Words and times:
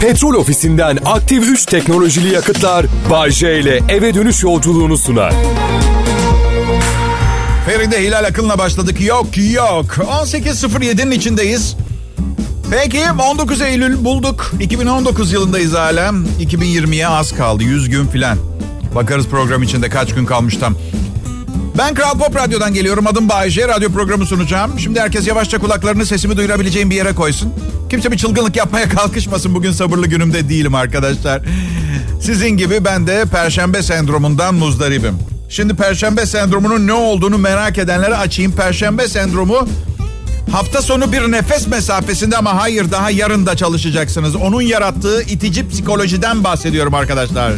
Petrol 0.00 0.34
ofisinden 0.34 0.98
aktif 1.04 1.44
3 1.48 1.66
teknolojili 1.66 2.34
yakıtlar 2.34 2.86
Bay 3.10 3.30
J 3.30 3.60
ile 3.60 3.80
eve 3.88 4.14
dönüş 4.14 4.42
yolculuğunu 4.42 4.98
sunar. 4.98 5.34
Feride 7.66 8.02
Hilal 8.02 8.24
Akın'la 8.24 8.58
başladık. 8.58 9.00
Yok 9.00 9.26
yok. 9.52 9.84
18.07'nin 9.86 11.10
içindeyiz. 11.10 11.76
Peki 12.70 13.02
19 13.30 13.60
Eylül 13.60 14.04
bulduk. 14.04 14.52
2019 14.60 15.32
yılındayız 15.32 15.72
hala. 15.74 16.08
2020'ye 16.40 17.08
az 17.08 17.32
kaldı. 17.32 17.64
100 17.64 17.88
gün 17.88 18.06
filan. 18.06 18.38
Bakarız 18.94 19.28
program 19.28 19.62
içinde 19.62 19.88
kaç 19.88 20.14
gün 20.14 20.24
kalmış 20.26 20.56
tam. 20.56 20.74
Ben 21.78 21.94
Kral 21.94 22.18
Pop 22.18 22.36
Radyo'dan 22.36 22.74
geliyorum. 22.74 23.06
Adım 23.06 23.28
Bayece. 23.28 23.68
Radyo 23.68 23.92
programı 23.92 24.26
sunacağım. 24.26 24.78
Şimdi 24.78 25.00
herkes 25.00 25.26
yavaşça 25.26 25.58
kulaklarını 25.58 26.06
sesimi 26.06 26.36
duyurabileceğim 26.36 26.90
bir 26.90 26.96
yere 26.96 27.14
koysun. 27.14 27.52
Kimse 27.90 28.12
bir 28.12 28.16
çılgınlık 28.16 28.56
yapmaya 28.56 28.88
kalkışmasın. 28.88 29.54
Bugün 29.54 29.72
sabırlı 29.72 30.06
günümde 30.06 30.48
değilim 30.48 30.74
arkadaşlar. 30.74 31.42
Sizin 32.22 32.48
gibi 32.48 32.84
ben 32.84 33.06
de 33.06 33.24
Perşembe 33.32 33.82
sendromundan 33.82 34.54
muzdaribim. 34.54 35.18
Şimdi 35.48 35.74
Perşembe 35.74 36.26
sendromunun 36.26 36.86
ne 36.86 36.92
olduğunu 36.92 37.38
merak 37.38 37.78
edenlere 37.78 38.16
açayım. 38.16 38.52
Perşembe 38.52 39.08
sendromu 39.08 39.68
hafta 40.52 40.82
sonu 40.82 41.12
bir 41.12 41.32
nefes 41.32 41.66
mesafesinde 41.66 42.36
ama 42.36 42.62
hayır 42.62 42.90
daha 42.90 43.10
yarın 43.10 43.46
da 43.46 43.56
çalışacaksınız. 43.56 44.36
Onun 44.36 44.62
yarattığı 44.62 45.22
itici 45.22 45.68
psikolojiden 45.68 46.44
bahsediyorum 46.44 46.94
arkadaşlar. 46.94 47.52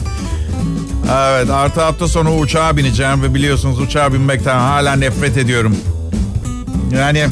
Evet 1.12 1.50
artı 1.50 1.80
hafta 1.80 2.08
sonu 2.08 2.38
uçağa 2.38 2.76
bineceğim 2.76 3.22
ve 3.22 3.34
biliyorsunuz 3.34 3.80
uçağa 3.80 4.12
binmekten 4.12 4.58
hala 4.58 4.96
nefret 4.96 5.36
ediyorum. 5.36 5.76
Yani 6.98 7.26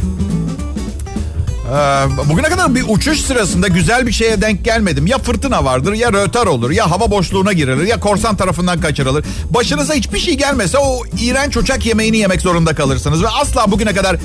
bugüne 2.29 2.49
kadar 2.49 2.75
bir 2.75 2.85
uçuş 2.89 3.21
sırasında 3.21 3.69
güzel 3.69 4.07
bir 4.07 4.13
şeye 4.13 4.41
denk 4.41 4.65
gelmedim. 4.65 5.07
Ya 5.07 5.19
fırtına 5.19 5.65
vardır 5.65 5.93
ya 5.93 6.13
rötar 6.13 6.47
olur 6.47 6.71
ya 6.71 6.91
hava 6.91 7.11
boşluğuna 7.11 7.53
girilir 7.53 7.87
ya 7.87 8.01
korsan 8.01 8.37
tarafından 8.37 8.81
kaçırılır. 8.81 9.25
Başınıza 9.51 9.95
hiçbir 9.95 10.19
şey 10.19 10.35
gelmese 10.35 10.79
o 10.79 11.03
iğrenç 11.21 11.57
uçak 11.57 11.87
yemeğini 11.87 12.17
yemek 12.17 12.41
zorunda 12.41 12.75
kalırsınız. 12.75 13.23
Ve 13.23 13.29
asla 13.29 13.71
bugüne 13.71 13.95
kadar 13.95 14.17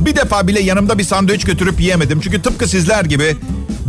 bir 0.00 0.16
defa 0.16 0.46
bile 0.48 0.60
yanımda 0.60 0.98
bir 0.98 1.04
sandviç 1.04 1.44
götürüp 1.44 1.80
yiyemedim. 1.80 2.20
Çünkü 2.20 2.42
tıpkı 2.42 2.68
sizler 2.68 3.04
gibi 3.04 3.36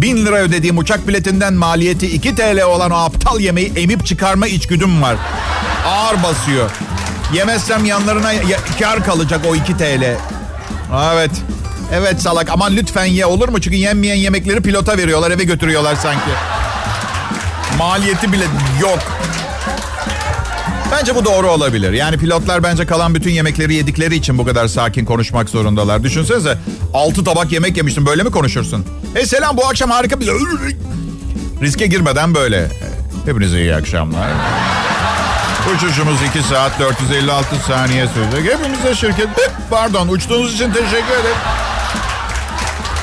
bin 0.03 0.25
lira 0.25 0.35
ödediğim 0.35 0.77
uçak 0.77 1.07
biletinden 1.07 1.53
maliyeti 1.53 2.07
2 2.15 2.35
TL 2.35 2.61
olan 2.63 2.91
o 2.91 2.95
aptal 2.95 3.39
yemeği 3.39 3.73
emip 3.75 4.05
çıkarma 4.05 4.47
içgüdüm 4.47 5.01
var. 5.01 5.15
Ağır 5.87 6.23
basıyor. 6.23 6.69
Yemezsem 7.33 7.85
yanlarına 7.85 8.31
ya- 8.31 8.57
kar 8.79 9.05
kalacak 9.05 9.41
o 9.49 9.55
2 9.55 9.77
TL. 9.77 10.15
Evet. 11.13 11.31
Evet 11.93 12.21
salak 12.21 12.49
aman 12.49 12.75
lütfen 12.75 13.05
ye 13.05 13.25
olur 13.25 13.49
mu? 13.49 13.61
Çünkü 13.61 13.77
yenmeyen 13.77 14.15
yemekleri 14.15 14.61
pilota 14.61 14.97
veriyorlar 14.97 15.31
eve 15.31 15.43
götürüyorlar 15.43 15.95
sanki. 15.95 16.29
Maliyeti 17.77 18.31
bile 18.33 18.43
yok. 18.81 18.99
Bence 20.99 21.15
bu 21.15 21.25
doğru 21.25 21.51
olabilir. 21.51 21.93
Yani 21.93 22.17
pilotlar 22.17 22.63
bence 22.63 22.85
kalan 22.85 23.15
bütün 23.15 23.31
yemekleri 23.31 23.73
yedikleri 23.73 24.15
için 24.15 24.37
bu 24.37 24.45
kadar 24.45 24.67
sakin 24.67 25.05
konuşmak 25.05 25.49
zorundalar. 25.49 26.03
Düşünsenize 26.03 26.57
6 26.93 27.23
tabak 27.23 27.51
yemek 27.51 27.77
yemiştin 27.77 28.05
böyle 28.05 28.23
mi 28.23 28.31
konuşursun? 28.31 28.85
Hey 29.13 29.25
selam 29.25 29.57
bu 29.57 29.67
akşam 29.67 29.89
harika 29.89 30.19
bir... 30.19 30.29
Riske 31.61 31.87
girmeden 31.87 32.35
böyle. 32.35 32.67
Hepinize 33.25 33.61
iyi 33.61 33.75
akşamlar. 33.75 34.27
Uçuşumuz 35.75 36.17
2 36.29 36.43
saat 36.43 36.79
456 36.79 37.55
saniye 37.67 38.07
sürecek. 38.07 38.53
Hepimize 38.53 38.95
şirket... 38.95 39.27
Pardon 39.69 40.07
uçtuğunuz 40.07 40.53
için 40.53 40.71
teşekkür 40.71 41.13
ederim. 41.13 41.37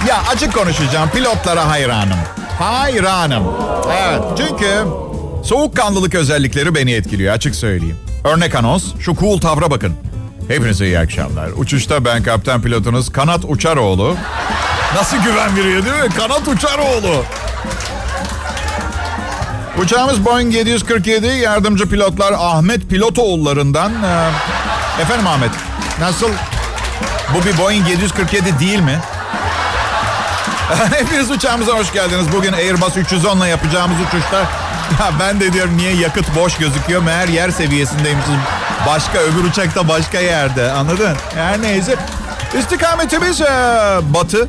Ya 0.09 0.23
açık 0.35 0.55
konuşacağım. 0.55 1.11
Pilotlara 1.11 1.69
hayranım. 1.69 2.19
Hayranım. 2.59 3.45
Evet 3.91 4.23
çünkü 4.37 4.85
soğukkanlılık 5.43 6.15
özellikleri 6.15 6.75
beni 6.75 6.93
etkiliyor 6.93 7.35
açık 7.35 7.55
söyleyeyim. 7.55 7.97
Örnek 8.25 8.55
anons 8.55 8.85
şu 9.01 9.17
cool 9.17 9.41
tavra 9.41 9.71
bakın. 9.71 9.95
Hepinize 10.49 10.87
iyi 10.87 10.99
akşamlar. 10.99 11.51
Uçuşta 11.57 12.05
ben 12.05 12.23
kaptan 12.23 12.63
pilotunuz 12.63 13.13
Kanat 13.13 13.41
Uçaroğlu. 13.49 14.17
Nasıl 14.95 15.17
güven 15.17 15.57
veriyor 15.57 15.85
değil 15.85 16.03
mi? 16.05 16.09
Kanat 16.19 16.49
Uçaroğlu. 16.49 17.25
Uçağımız 19.79 20.25
Boeing 20.25 20.55
747 20.55 21.27
yardımcı 21.27 21.89
pilotlar 21.89 22.33
Ahmet 22.39 22.91
Pilotoğullarından. 22.91 23.93
Ee, 23.93 25.03
efendim 25.03 25.27
Ahmet 25.27 25.51
nasıl? 26.01 26.31
Bu 27.35 27.45
bir 27.45 27.59
Boeing 27.59 27.89
747 27.89 28.59
değil 28.61 28.81
mi? 28.81 28.99
Hepiniz 30.93 31.31
uçağımıza 31.31 31.73
hoş 31.73 31.93
geldiniz. 31.93 32.27
Bugün 32.33 32.53
Airbus 32.53 32.97
310 32.97 33.39
ile 33.39 33.49
yapacağımız 33.49 33.97
uçuşta 34.09 34.47
ya 34.99 35.13
ben 35.21 35.41
de 35.41 35.53
diyorum 35.53 35.77
niye 35.77 35.95
yakıt 35.95 36.37
boş 36.37 36.57
gözüküyor 36.57 37.03
meğer 37.03 37.29
yer 37.29 37.51
seviyesindeymişiz. 37.51 38.35
Başka 38.87 39.19
öbür 39.19 39.45
uçakta 39.45 39.89
başka 39.89 40.19
yerde 40.21 40.73
anladın? 40.73 41.17
Her 41.35 41.63
neyse. 41.63 41.97
İstikametimiz 42.59 43.41
e, 43.41 43.47
batı. 44.03 44.49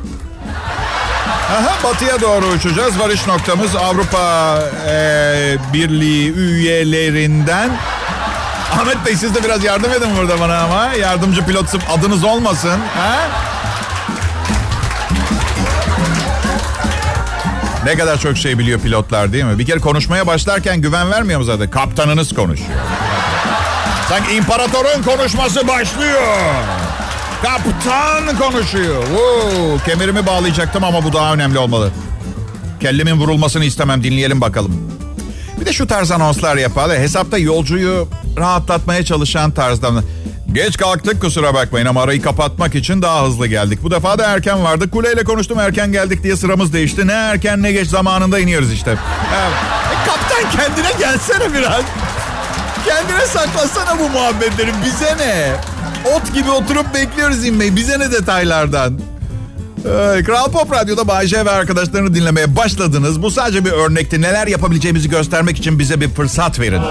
Aha, 1.52 1.72
batıya 1.84 2.20
doğru 2.20 2.46
uçacağız. 2.46 2.98
Varış 3.00 3.26
noktamız 3.26 3.76
Avrupa 3.76 4.58
e, 4.88 5.56
Birliği 5.72 6.32
üyelerinden. 6.34 7.70
Ahmet 8.80 9.06
Bey 9.06 9.16
siz 9.16 9.34
de 9.34 9.44
biraz 9.44 9.64
yardım 9.64 9.92
edin 9.92 10.16
burada 10.16 10.40
bana 10.40 10.58
ama. 10.58 10.92
Yardımcı 10.94 11.46
pilot 11.46 11.68
sırf 11.68 11.90
adınız 11.90 12.24
olmasın. 12.24 12.80
Ha? 12.98 13.16
Ne 17.84 17.96
kadar 17.96 18.18
çok 18.20 18.36
şey 18.36 18.58
biliyor 18.58 18.80
pilotlar 18.80 19.32
değil 19.32 19.44
mi? 19.44 19.58
Bir 19.58 19.66
kere 19.66 19.78
konuşmaya 19.78 20.26
başlarken 20.26 20.80
güven 20.80 21.10
vermiyor 21.10 21.40
mu 21.40 21.44
zaten? 21.44 21.70
Kaptanınız 21.70 22.34
konuşuyor. 22.34 22.70
Sanki 24.08 24.34
imparatorun 24.34 25.02
konuşması 25.02 25.68
başlıyor. 25.68 26.22
Kaptan 27.42 28.38
konuşuyor. 28.38 29.02
Oo, 29.02 29.78
kemerimi 29.86 30.26
bağlayacaktım 30.26 30.84
ama 30.84 31.04
bu 31.04 31.12
daha 31.12 31.34
önemli 31.34 31.58
olmalı. 31.58 31.90
Kellemin 32.80 33.20
vurulmasını 33.20 33.64
istemem. 33.64 34.04
Dinleyelim 34.04 34.40
bakalım. 34.40 34.92
Bir 35.60 35.66
de 35.66 35.72
şu 35.72 35.86
tarz 35.86 36.10
anonslar 36.10 36.56
yapar. 36.56 36.98
Hesapta 36.98 37.38
yolcuyu 37.38 38.08
rahatlatmaya 38.36 39.04
çalışan 39.04 39.50
tarzdan. 39.50 40.04
Geç 40.52 40.76
kalktık 40.76 41.20
kusura 41.20 41.54
bakmayın 41.54 41.86
ama 41.86 42.02
arayı 42.02 42.22
kapatmak 42.22 42.74
için 42.74 43.02
daha 43.02 43.26
hızlı 43.26 43.46
geldik. 43.46 43.78
Bu 43.82 43.90
defa 43.90 44.18
da 44.18 44.24
erken 44.24 44.64
vardık. 44.64 44.92
Kuleyle 44.92 45.24
konuştum 45.24 45.58
erken 45.58 45.92
geldik 45.92 46.22
diye 46.22 46.36
sıramız 46.36 46.72
değişti. 46.72 47.06
Ne 47.06 47.12
erken 47.12 47.62
ne 47.62 47.72
geç 47.72 47.88
zamanında 47.88 48.38
iniyoruz 48.38 48.72
işte. 48.72 48.90
Evet. 48.90 49.52
E, 49.92 50.06
kaptan 50.06 50.50
kendine 50.50 50.92
gelsene 50.98 51.54
biraz. 51.54 51.82
Kendine 52.86 53.26
saklasana 53.26 53.98
bu 53.98 54.08
muhabbetleri. 54.08 54.70
Bize 54.84 55.16
ne? 55.18 55.52
Ot 56.14 56.34
gibi 56.34 56.50
oturup 56.50 56.94
bekliyoruz 56.94 57.44
inmeyi. 57.44 57.76
Bize 57.76 57.98
ne 57.98 58.12
detaylardan? 58.12 59.00
Kral 60.26 60.50
Pop 60.52 60.72
Radyo'da 60.72 61.08
Bayce 61.08 61.44
ve 61.44 61.50
arkadaşlarını 61.50 62.14
dinlemeye 62.14 62.56
başladınız. 62.56 63.22
Bu 63.22 63.30
sadece 63.30 63.64
bir 63.64 63.72
örnekti. 63.72 64.22
Neler 64.22 64.46
yapabileceğimizi 64.46 65.10
göstermek 65.10 65.58
için 65.58 65.78
bize 65.78 66.00
bir 66.00 66.08
fırsat 66.08 66.60
verin. 66.60 66.82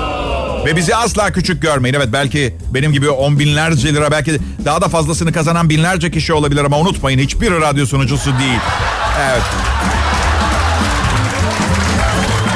Ve 0.66 0.76
bizi 0.76 0.96
asla 0.96 1.32
küçük 1.32 1.62
görmeyin. 1.62 1.94
Evet 1.96 2.10
belki 2.14 2.56
benim 2.74 2.94
gibi 2.94 3.10
on 3.10 3.40
binlerce 3.40 3.94
lira 3.94 4.12
belki 4.12 4.40
daha 4.66 4.82
da 4.82 4.88
fazlasını 4.88 5.34
kazanan 5.34 5.70
binlerce 5.70 6.12
kişi 6.12 6.34
olabilir 6.34 6.64
ama 6.64 6.80
unutmayın 6.80 7.20
hiçbir 7.20 7.52
radyo 7.52 7.86
sunucusu 7.86 8.40
değil. 8.40 8.60
Evet. 9.22 9.42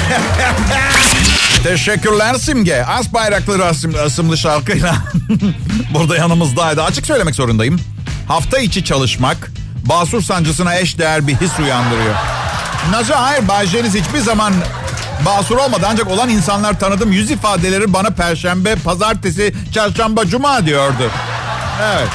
Teşekkürler 1.64 2.36
Simge. 2.36 2.84
As 2.84 3.14
bayraklı 3.14 3.60
Rasim, 3.60 3.96
asımlı 4.06 4.38
şarkıyla 4.38 4.96
burada 5.94 6.16
yanımızdaydı. 6.16 6.84
Açık 6.84 7.06
söylemek 7.06 7.36
zorundayım. 7.36 7.80
Hafta 8.28 8.60
içi 8.60 8.84
çalışmak 8.84 9.52
basur 9.86 10.22
sancısına 10.22 10.76
eş 10.76 10.98
değer 10.98 11.28
bir 11.28 11.36
his 11.36 11.60
uyandırıyor. 11.60 12.16
Nasıl? 12.92 13.14
Hayır 13.14 13.48
Bayce'niz 13.48 13.96
hiçbir 13.96 14.20
zaman 14.20 14.54
basur 15.26 15.58
olmadı. 15.58 15.86
Ancak 15.90 16.12
olan 16.12 16.30
insanlar 16.30 16.80
tanıdım. 16.80 17.12
Yüz 17.12 17.32
ifadeleri 17.32 17.94
bana 17.94 18.10
perşembe, 18.10 18.76
pazartesi, 18.76 19.54
çarşamba, 19.74 20.26
cuma 20.26 20.66
diyordu. 20.66 21.12
Evet. 21.84 22.08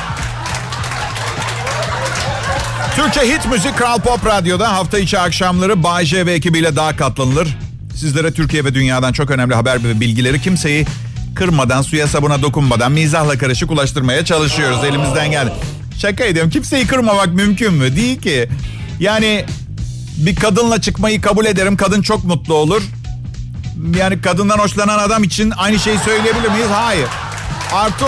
Türkçe 2.97 3.21
hit 3.21 3.47
müzik 3.47 3.77
Kral 3.79 3.99
Pop 3.99 4.27
Radyo'da 4.27 4.73
hafta 4.73 4.99
içi 4.99 5.19
akşamları 5.19 5.83
Bay 5.83 6.05
J 6.05 6.27
ve 6.27 6.33
ekibiyle 6.33 6.77
daha 6.77 6.97
katlanılır. 6.97 7.57
Sizlere 7.97 8.33
Türkiye 8.33 8.65
ve 8.65 8.75
dünyadan 8.75 9.13
çok 9.13 9.31
önemli 9.31 9.55
haber 9.55 9.85
ve 9.85 10.01
bilgileri 10.01 10.43
kimseyi 10.43 10.87
kırmadan, 11.35 11.83
suya 11.83 12.07
sabuna 12.07 12.43
dokunmadan 12.43 12.93
mizahla 12.93 13.39
karışık 13.39 13.71
ulaştırmaya 13.71 14.25
çalışıyoruz. 14.25 14.85
Elimizden 14.85 15.31
geldi. 15.31 15.53
Şaka 15.99 16.25
ediyorum. 16.25 16.51
Kimseyi 16.51 16.87
kırmamak 16.87 17.27
mümkün 17.27 17.73
mü? 17.73 17.97
Değil 17.97 18.21
ki. 18.21 18.49
Yani 19.01 19.45
bir 20.17 20.37
kadınla 20.37 20.81
çıkmayı 20.81 21.21
kabul 21.21 21.47
ederim. 21.47 21.77
Kadın 21.77 22.03
çok 22.03 22.25
mutlu 22.25 22.55
olur. 22.55 22.83
Yani 23.97 24.21
kadından 24.21 24.59
hoşlanan 24.59 24.99
adam 24.99 25.23
için 25.25 25.53
aynı 25.57 25.79
şeyi 25.79 25.99
söyleyebilir 25.99 26.49
miyiz? 26.49 26.69
Hayır. 26.73 27.09
Artı 27.75 28.07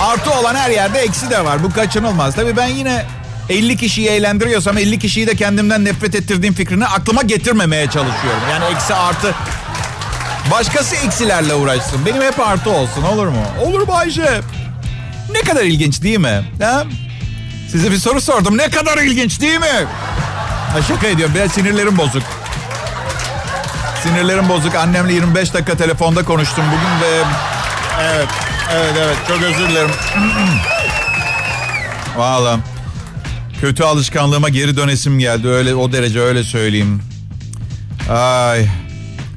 artı 0.00 0.30
olan 0.32 0.54
her 0.54 0.70
yerde 0.70 0.98
eksi 0.98 1.30
de 1.30 1.44
var. 1.44 1.62
Bu 1.64 1.72
kaçınılmaz. 1.72 2.34
Tabii 2.34 2.56
ben 2.56 2.66
yine 2.66 3.06
50 3.48 3.76
kişiyi 3.76 4.08
eğlendiriyorsam 4.08 4.78
50 4.78 4.98
kişiyi 4.98 5.26
de 5.26 5.36
kendimden 5.36 5.84
nefret 5.84 6.14
ettirdiğim 6.14 6.54
fikrini 6.54 6.86
aklıma 6.86 7.22
getirmemeye 7.22 7.84
çalışıyorum. 7.84 8.42
Yani 8.50 8.64
eksi 8.64 8.94
artı 8.94 9.34
Başkası 10.50 10.96
eksilerle 10.96 11.54
uğraşsın. 11.54 12.06
Benim 12.06 12.22
hep 12.22 12.40
artı 12.40 12.70
olsun 12.70 13.02
olur 13.02 13.26
mu? 13.26 13.42
Olur 13.60 13.80
mu 13.80 13.94
Ayşe? 13.94 14.40
Ne 15.32 15.40
kadar 15.40 15.64
ilginç 15.64 16.02
değil 16.02 16.18
mi? 16.18 16.44
Ha? 16.62 16.84
Size 17.70 17.90
bir 17.90 17.96
soru 17.96 18.20
sordum. 18.20 18.58
Ne 18.58 18.70
kadar 18.70 18.98
ilginç 18.98 19.40
değil 19.40 19.60
mi? 19.60 19.86
Ha, 20.72 20.82
şaka 20.88 21.06
ediyorum. 21.06 21.34
Biraz 21.34 21.52
sinirlerim 21.52 21.98
bozuk. 21.98 22.22
Sinirlerim 24.02 24.48
bozuk. 24.48 24.74
Annemle 24.74 25.12
25 25.12 25.54
dakika 25.54 25.76
telefonda 25.76 26.24
konuştum 26.24 26.64
bugün 26.66 27.00
ve... 27.10 27.22
Evet, 28.02 28.28
evet, 28.72 28.92
evet. 28.98 29.16
Çok 29.28 29.42
özür 29.42 29.68
dilerim. 29.68 29.90
Valla. 32.16 32.58
Kötü 33.60 33.82
alışkanlığıma 33.84 34.48
geri 34.48 34.76
dönesim 34.76 35.18
geldi. 35.18 35.48
Öyle 35.48 35.74
o 35.74 35.92
derece 35.92 36.20
öyle 36.20 36.44
söyleyeyim. 36.44 37.02
Ay. 38.10 38.66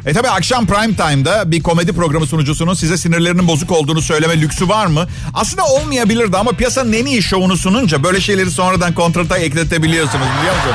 E 0.06 0.14
tabi 0.14 0.30
akşam 0.30 0.66
prime 0.68 0.96
time'da 0.96 1.52
bir 1.52 1.64
komedi 1.64 1.94
programı 1.94 2.26
sunucusunun 2.26 2.74
size 2.74 2.98
sinirlerinin 2.98 3.48
bozuk 3.48 3.72
olduğunu 3.72 4.02
söyleme 4.02 4.42
lüksü 4.42 4.70
var 4.70 4.86
mı? 4.86 5.08
Aslında 5.34 5.64
olmayabilirdi 5.64 6.38
ama 6.38 6.52
piyasanın 6.52 6.94
en 6.94 7.06
iyi 7.06 7.24
şovunu 7.24 7.58
sununca 7.58 8.04
böyle 8.04 8.22
şeyleri 8.22 8.52
sonradan 8.52 8.94
kontrata 8.94 9.38
ekletebiliyorsunuz 9.38 10.26
biliyor 10.40 10.56
musun? 10.56 10.72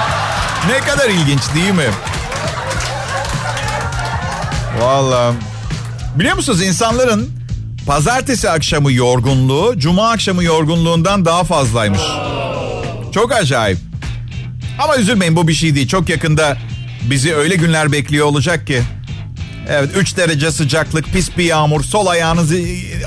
Ne 0.71 0.81
kadar 0.81 1.11
ilginç 1.11 1.43
değil 1.55 1.73
mi? 1.73 1.91
Valla. 4.81 5.35
Biliyor 6.17 6.37
musunuz 6.37 6.63
insanların 6.63 7.31
pazartesi 7.87 8.51
akşamı 8.51 8.93
yorgunluğu 8.93 9.79
cuma 9.79 10.11
akşamı 10.11 10.45
yorgunluğundan 10.45 11.25
daha 11.25 11.45
fazlaymış. 11.45 12.01
Çok 13.15 13.33
acayip. 13.33 13.79
Ama 14.79 14.97
üzülmeyin 14.97 15.37
bu 15.37 15.49
bir 15.49 15.55
şey 15.55 15.75
değil. 15.75 15.89
Çok 15.89 16.09
yakında 16.09 16.57
bizi 17.11 17.35
öyle 17.35 17.57
günler 17.57 17.93
bekliyor 17.93 18.27
olacak 18.27 18.67
ki 18.67 18.83
Evet 19.69 19.91
3 19.97 20.17
derece 20.17 20.51
sıcaklık, 20.51 21.05
pis 21.05 21.37
bir 21.37 21.45
yağmur, 21.45 21.83
sol 21.83 22.07
ayağınız, 22.07 22.53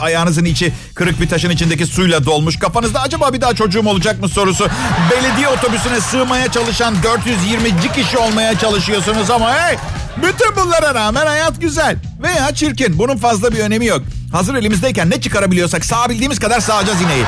ayağınızın 0.01 0.45
içi 0.45 0.73
kırık 0.95 1.21
bir 1.21 1.29
taşın 1.29 1.49
içindeki 1.49 1.85
suyla 1.85 2.25
dolmuş. 2.25 2.59
Kafanızda 2.59 3.01
acaba 3.01 3.33
bir 3.33 3.41
daha 3.41 3.55
çocuğum 3.55 3.87
olacak 3.87 4.21
mı 4.21 4.29
sorusu. 4.29 4.67
Belediye 5.11 5.47
otobüsüne 5.47 6.01
sığmaya 6.01 6.51
çalışan 6.51 6.95
420 7.03 7.91
kişi 7.95 8.17
olmaya 8.17 8.59
çalışıyorsunuz 8.59 9.31
ama 9.31 9.55
hey 9.55 9.77
bütün 10.17 10.55
bunlara 10.55 10.95
rağmen 10.95 11.25
hayat 11.25 11.61
güzel. 11.61 11.95
Veya 12.23 12.55
çirkin 12.55 12.99
bunun 12.99 13.17
fazla 13.17 13.51
bir 13.51 13.59
önemi 13.59 13.85
yok. 13.85 14.01
Hazır 14.31 14.55
elimizdeyken 14.55 15.09
ne 15.09 15.21
çıkarabiliyorsak 15.21 15.85
sağabildiğimiz 15.85 16.39
kadar 16.39 16.59
sağacağız 16.59 17.01
ineği. 17.01 17.23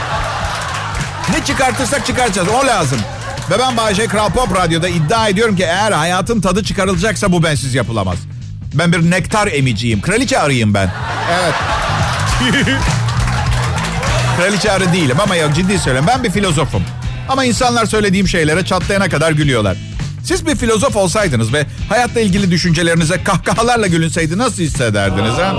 Ne 1.30 1.46
çıkartırsak 1.46 2.06
çıkaracağız 2.06 2.48
o 2.48 2.68
lazım. 2.68 3.00
Ve 3.50 3.60
ben 3.60 3.78
Bayece 3.78 4.08
Kral 4.08 4.30
Pop 4.30 4.56
Radyo'da 4.56 4.88
iddia 4.90 5.28
ediyorum 5.28 5.56
ki 5.56 5.64
eğer 5.64 5.92
hayatın 5.92 6.42
tadı 6.42 6.64
çıkarılacaksa 6.64 7.32
bu 7.32 7.44
bensiz 7.44 7.76
yapılamaz. 7.76 8.18
Ben 8.74 8.94
bir 8.94 9.12
nektar 9.12 9.48
emiciyim. 9.48 10.02
Kraliçe 10.02 10.40
arıyım 10.40 10.74
ben. 10.74 10.92
Evet. 11.32 11.54
Kraliçe 14.38 14.72
arı 14.72 14.94
değilim 14.94 15.18
ama 15.24 15.36
yok 15.36 15.56
ciddi 15.56 15.80
söylüyorum. 15.80 16.10
Ben 16.14 16.24
bir 16.24 16.32
filozofum. 16.32 16.84
Ama 17.30 17.46
insanlar 17.46 17.86
söylediğim 17.86 18.28
şeylere 18.28 18.66
çatlayana 18.66 19.10
kadar 19.10 19.32
gülüyorlar. 19.32 19.78
Siz 20.24 20.48
bir 20.48 20.56
filozof 20.56 20.96
olsaydınız 20.96 21.54
ve 21.54 21.66
hayatla 21.90 22.22
ilgili 22.22 22.52
düşüncelerinize 22.52 23.24
kahkahalarla 23.24 23.88
gülünseydi 23.88 24.38
nasıl 24.38 24.64
hissederdiniz 24.64 25.34
ha? 25.34 25.56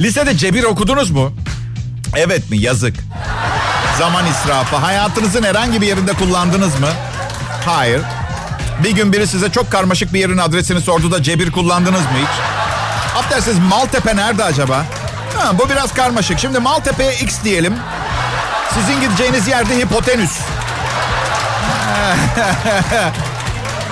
Lisede 0.00 0.36
cebir 0.36 0.64
okudunuz 0.64 1.10
mu? 1.10 1.32
Evet 2.16 2.50
mi? 2.50 2.58
Yazık. 2.58 2.94
Zaman 3.98 4.24
israfı. 4.26 4.76
Hayatınızın 4.76 5.42
herhangi 5.42 5.80
bir 5.80 5.86
yerinde 5.86 6.12
kullandınız 6.12 6.80
mı? 6.80 6.88
Hayır. 7.66 8.00
Bir 8.84 8.90
gün 8.90 9.12
biri 9.12 9.26
size 9.26 9.52
çok 9.52 9.70
karmaşık 9.70 10.14
bir 10.14 10.20
yerin 10.20 10.38
adresini 10.38 10.80
sordu 10.80 11.12
da 11.12 11.22
cebir 11.22 11.50
kullandınız 11.50 12.00
mı 12.00 12.18
hiç? 12.18 12.40
Affedersiniz 13.18 13.58
Maltepe 13.58 14.16
nerede 14.16 14.44
acaba? 14.44 14.84
Ha, 15.38 15.58
bu 15.58 15.70
biraz 15.70 15.94
karmaşık. 15.94 16.38
Şimdi 16.38 16.58
Maltepe'ye 16.58 17.14
X 17.14 17.42
diyelim. 17.44 17.74
Sizin 18.74 19.00
gideceğiniz 19.00 19.48
yerde 19.48 19.78
hipotenüs. 19.78 20.32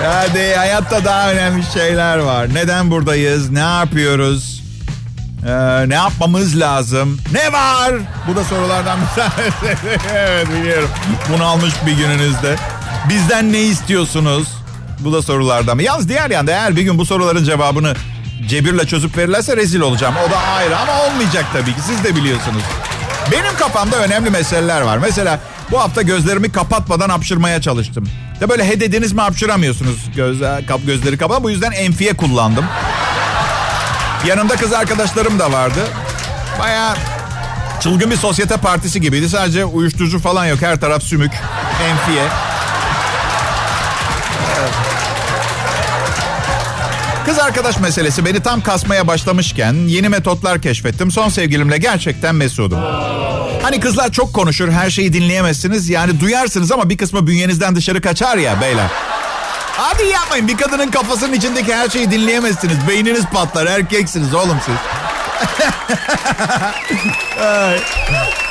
Hadi 0.02 0.55
hayatta 0.55 1.05
daha 1.05 1.32
önemli 1.32 1.64
şeyler 1.75 2.19
var. 2.19 2.55
Neden 2.55 2.91
buradayız? 2.91 3.50
Ne 3.50 3.58
yapıyoruz? 3.58 4.62
Ee, 5.49 5.88
ne 5.88 5.94
yapmamız 5.94 6.61
lazım? 6.61 7.20
Ne 7.32 7.52
var? 7.52 7.94
Bu 8.29 8.37
da 8.37 8.44
sorulardan 8.44 8.99
bir 9.00 9.23
tanesi. 9.23 9.79
evet 10.14 10.46
biliyorum. 10.49 10.88
Bunu 11.32 11.44
almış 11.44 11.75
bir 11.87 11.93
gününüzde. 11.93 12.56
Bizden 13.08 13.52
ne 13.52 13.61
istiyorsunuz? 13.61 14.49
Bu 15.00 15.12
da 15.12 15.23
sorulardan. 15.23 15.79
Yalnız 15.79 16.08
diğer 16.08 16.31
yanda 16.31 16.50
eğer 16.50 16.76
bir 16.76 16.82
gün 16.82 16.99
bu 16.99 17.06
soruların 17.06 17.44
cevabını 17.44 17.94
cebirle 18.49 18.87
çözüp 18.87 19.17
verirlerse 19.19 19.56
rezil 19.56 19.81
olacağım. 19.81 20.14
O 20.29 20.31
da 20.31 20.38
ayrı 20.38 20.79
ama 20.79 20.93
olmayacak 21.02 21.44
tabii 21.52 21.75
ki. 21.75 21.81
Siz 21.87 22.05
de 22.05 22.17
biliyorsunuz. 22.17 22.62
Benim 23.32 23.56
kafamda 23.58 23.96
önemli 23.96 24.31
meseleler 24.31 24.81
var. 24.81 24.99
Mesela 24.99 25.41
bu 25.70 25.81
hafta 25.81 26.02
gözlerimi 26.02 26.52
kapatmadan 26.52 27.08
hapşırmaya 27.08 27.61
çalıştım. 27.61 28.08
De 28.41 28.49
böyle 28.49 28.69
he 28.69 28.81
dediniz 28.81 29.13
mi 29.13 29.21
hapşıramıyorsunuz 29.21 30.11
göz, 30.17 30.41
kap, 30.69 30.81
gözleri 30.87 31.19
kapalı. 31.19 31.43
Bu 31.43 31.51
yüzden 31.51 31.73
enfiye 31.73 32.13
kullandım. 32.15 32.65
Yanımda 34.27 34.57
kız 34.57 34.73
arkadaşlarım 34.73 35.39
da 35.39 35.53
vardı. 35.53 35.81
Baya 36.61 36.97
çılgın 37.81 38.11
bir 38.11 38.17
sosyete 38.17 38.57
partisi 38.57 39.01
gibiydi. 39.01 39.29
Sadece 39.29 39.65
uyuşturucu 39.65 40.19
falan 40.19 40.47
yok. 40.47 40.63
Her 40.63 40.81
taraf 40.81 41.03
sümük, 41.03 41.33
enfiye. 41.91 42.25
Kız 47.27 47.39
arkadaş 47.39 47.81
meselesi 47.81 48.25
beni 48.25 48.41
tam 48.41 48.61
kasmaya 48.61 49.07
başlamışken 49.07 49.75
yeni 49.75 50.09
metotlar 50.09 50.63
keşfettim. 50.63 51.11
Son 51.11 51.29
sevgilimle 51.29 51.79
gerçekten 51.79 52.35
mesudum. 52.35 52.79
Hani 53.65 53.81
kızlar 53.81 54.13
çok 54.13 54.35
konuşur, 54.35 54.71
her 54.71 54.91
şeyi 54.91 55.13
dinleyemezsiniz. 55.13 55.89
Yani 55.89 56.21
duyarsınız 56.21 56.73
ama 56.73 56.91
bir 56.91 56.99
kısmı 56.99 57.27
bünyenizden 57.27 57.77
dışarı 57.77 58.01
kaçar 58.01 58.37
ya 58.37 58.61
beyler. 58.61 58.87
Hadi 59.73 60.07
yapmayın. 60.07 60.49
Bir 60.49 60.57
kadının 60.57 60.91
kafasının 60.91 61.33
içindeki 61.33 61.75
her 61.75 61.89
şeyi 61.89 62.11
dinleyemezsiniz. 62.11 62.89
Beyniniz 62.89 63.25
patlar. 63.25 63.67
Erkeksiniz 63.67 64.35
oğlum 64.35 64.59
siz. 64.67 64.75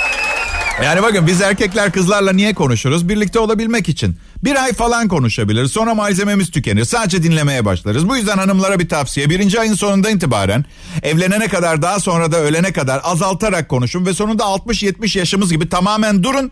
yani 0.81 1.01
bakın 1.01 1.27
biz 1.27 1.41
erkekler 1.41 1.91
kızlarla 1.91 2.33
niye 2.33 2.53
konuşuruz? 2.53 3.09
Birlikte 3.09 3.39
olabilmek 3.39 3.89
için. 3.89 4.17
Bir 4.43 4.63
ay 4.63 4.73
falan 4.73 5.07
konuşabiliriz. 5.07 5.71
Sonra 5.71 5.95
malzememiz 5.95 6.51
tükenir. 6.51 6.85
Sadece 6.85 7.23
dinlemeye 7.23 7.65
başlarız. 7.65 8.09
Bu 8.09 8.17
yüzden 8.17 8.37
hanımlara 8.37 8.79
bir 8.79 8.89
tavsiye. 8.89 9.29
Birinci 9.29 9.59
ayın 9.59 9.73
sonunda 9.73 10.09
itibaren 10.09 10.65
evlenene 11.03 11.47
kadar 11.47 11.81
daha 11.81 11.99
sonra 11.99 12.31
da 12.31 12.37
ölene 12.37 12.73
kadar 12.73 13.01
azaltarak 13.03 13.69
konuşun. 13.69 14.05
Ve 14.05 14.13
sonunda 14.13 14.43
60-70 14.43 15.17
yaşımız 15.17 15.51
gibi 15.51 15.69
tamamen 15.69 16.23
durun. 16.23 16.51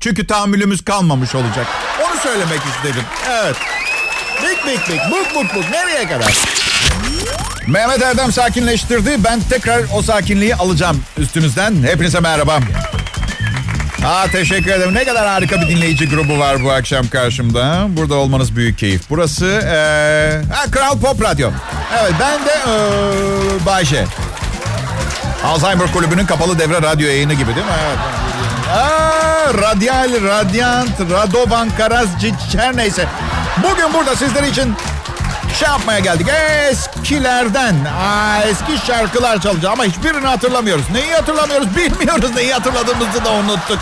Çünkü 0.00 0.26
tahammülümüz 0.26 0.84
kalmamış 0.84 1.34
olacak. 1.34 1.66
Onu 2.04 2.20
söylemek 2.20 2.60
istedim. 2.76 3.04
Evet. 3.30 3.56
Bik 4.42 4.66
bik 4.66 4.88
bik. 4.88 5.00
Buk 5.10 5.34
buk 5.34 5.54
buk. 5.54 5.70
Nereye 5.70 6.08
kadar? 6.08 6.34
Mehmet 7.66 8.02
Erdem 8.02 8.32
sakinleştirdi. 8.32 9.16
Ben 9.24 9.40
tekrar 9.50 9.82
o 9.94 10.02
sakinliği 10.02 10.54
alacağım 10.54 11.02
üstünüzden. 11.18 11.82
Hepinize 11.82 12.20
merhaba. 12.20 12.60
Aa, 14.06 14.26
teşekkür 14.32 14.70
ederim. 14.70 14.94
Ne 14.94 15.04
kadar 15.04 15.26
harika 15.28 15.60
bir 15.60 15.68
dinleyici 15.68 16.08
grubu 16.08 16.38
var 16.38 16.64
bu 16.64 16.70
akşam 16.72 17.08
karşımda. 17.08 17.86
Burada 17.88 18.14
olmanız 18.14 18.56
büyük 18.56 18.78
keyif. 18.78 19.02
Burası 19.10 19.46
ee, 19.46 20.52
ha, 20.54 20.70
Kral 20.70 20.98
Pop 20.98 21.22
Radyo. 21.22 21.50
Evet 22.00 22.12
ben 22.20 22.46
de 22.46 22.52
ee, 22.66 23.66
Bayşe. 23.66 24.04
Alzheimer 25.44 25.92
Kulübü'nün 25.92 26.26
kapalı 26.26 26.58
devre 26.58 26.82
radyo 26.82 27.06
yayını 27.06 27.34
gibi 27.34 27.54
değil 27.54 27.66
mi? 27.66 27.72
Evet. 27.88 27.98
Aa, 28.72 29.54
Radyal, 29.54 30.22
Radyant, 30.24 31.00
Radovan, 31.00 31.70
Karazcic 31.76 32.34
her 32.56 32.76
neyse. 32.76 33.06
Bugün 33.56 33.94
burada 33.94 34.16
sizler 34.16 34.42
için 34.42 34.74
şey 35.58 35.68
yapmaya 35.68 35.98
geldik. 35.98 36.26
Eskilerden. 36.70 37.74
Aa, 37.84 38.42
eski 38.42 38.86
şarkılar 38.86 39.40
çalacağız 39.40 39.64
ama 39.72 39.84
hiçbirini 39.84 40.26
hatırlamıyoruz. 40.26 40.84
Neyi 40.92 41.12
hatırlamıyoruz 41.12 41.68
bilmiyoruz. 41.76 42.30
Neyi 42.34 42.52
hatırladığımızı 42.52 43.24
da 43.24 43.32
unuttuk. 43.32 43.78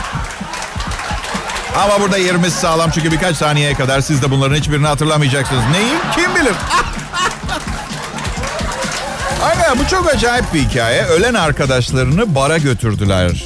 Ama 1.76 2.00
burada 2.00 2.18
yerimiz 2.18 2.52
sağlam 2.52 2.90
çünkü 2.90 3.12
birkaç 3.12 3.37
saniyeye 3.37 3.75
kadar 3.75 4.00
siz 4.00 4.22
de 4.22 4.30
bunların 4.30 4.54
hiçbirini 4.56 4.87
hatırlamayacaksınız. 4.87 5.62
Neyi? 5.72 5.92
Kim 6.16 6.34
bilir? 6.34 6.54
Aynen 9.44 9.78
bu 9.78 9.88
çok 9.88 10.14
acayip 10.14 10.54
bir 10.54 10.60
hikaye. 10.60 11.02
Ölen 11.04 11.34
arkadaşlarını 11.34 12.34
bara 12.34 12.58
götürdüler. 12.58 13.44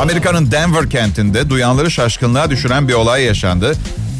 Amerika'nın 0.00 0.52
Denver 0.52 0.90
kentinde 0.90 1.50
duyanları 1.50 1.90
şaşkınlığa 1.90 2.50
düşüren 2.50 2.88
bir 2.88 2.94
olay 2.94 3.22
yaşandı. 3.24 3.74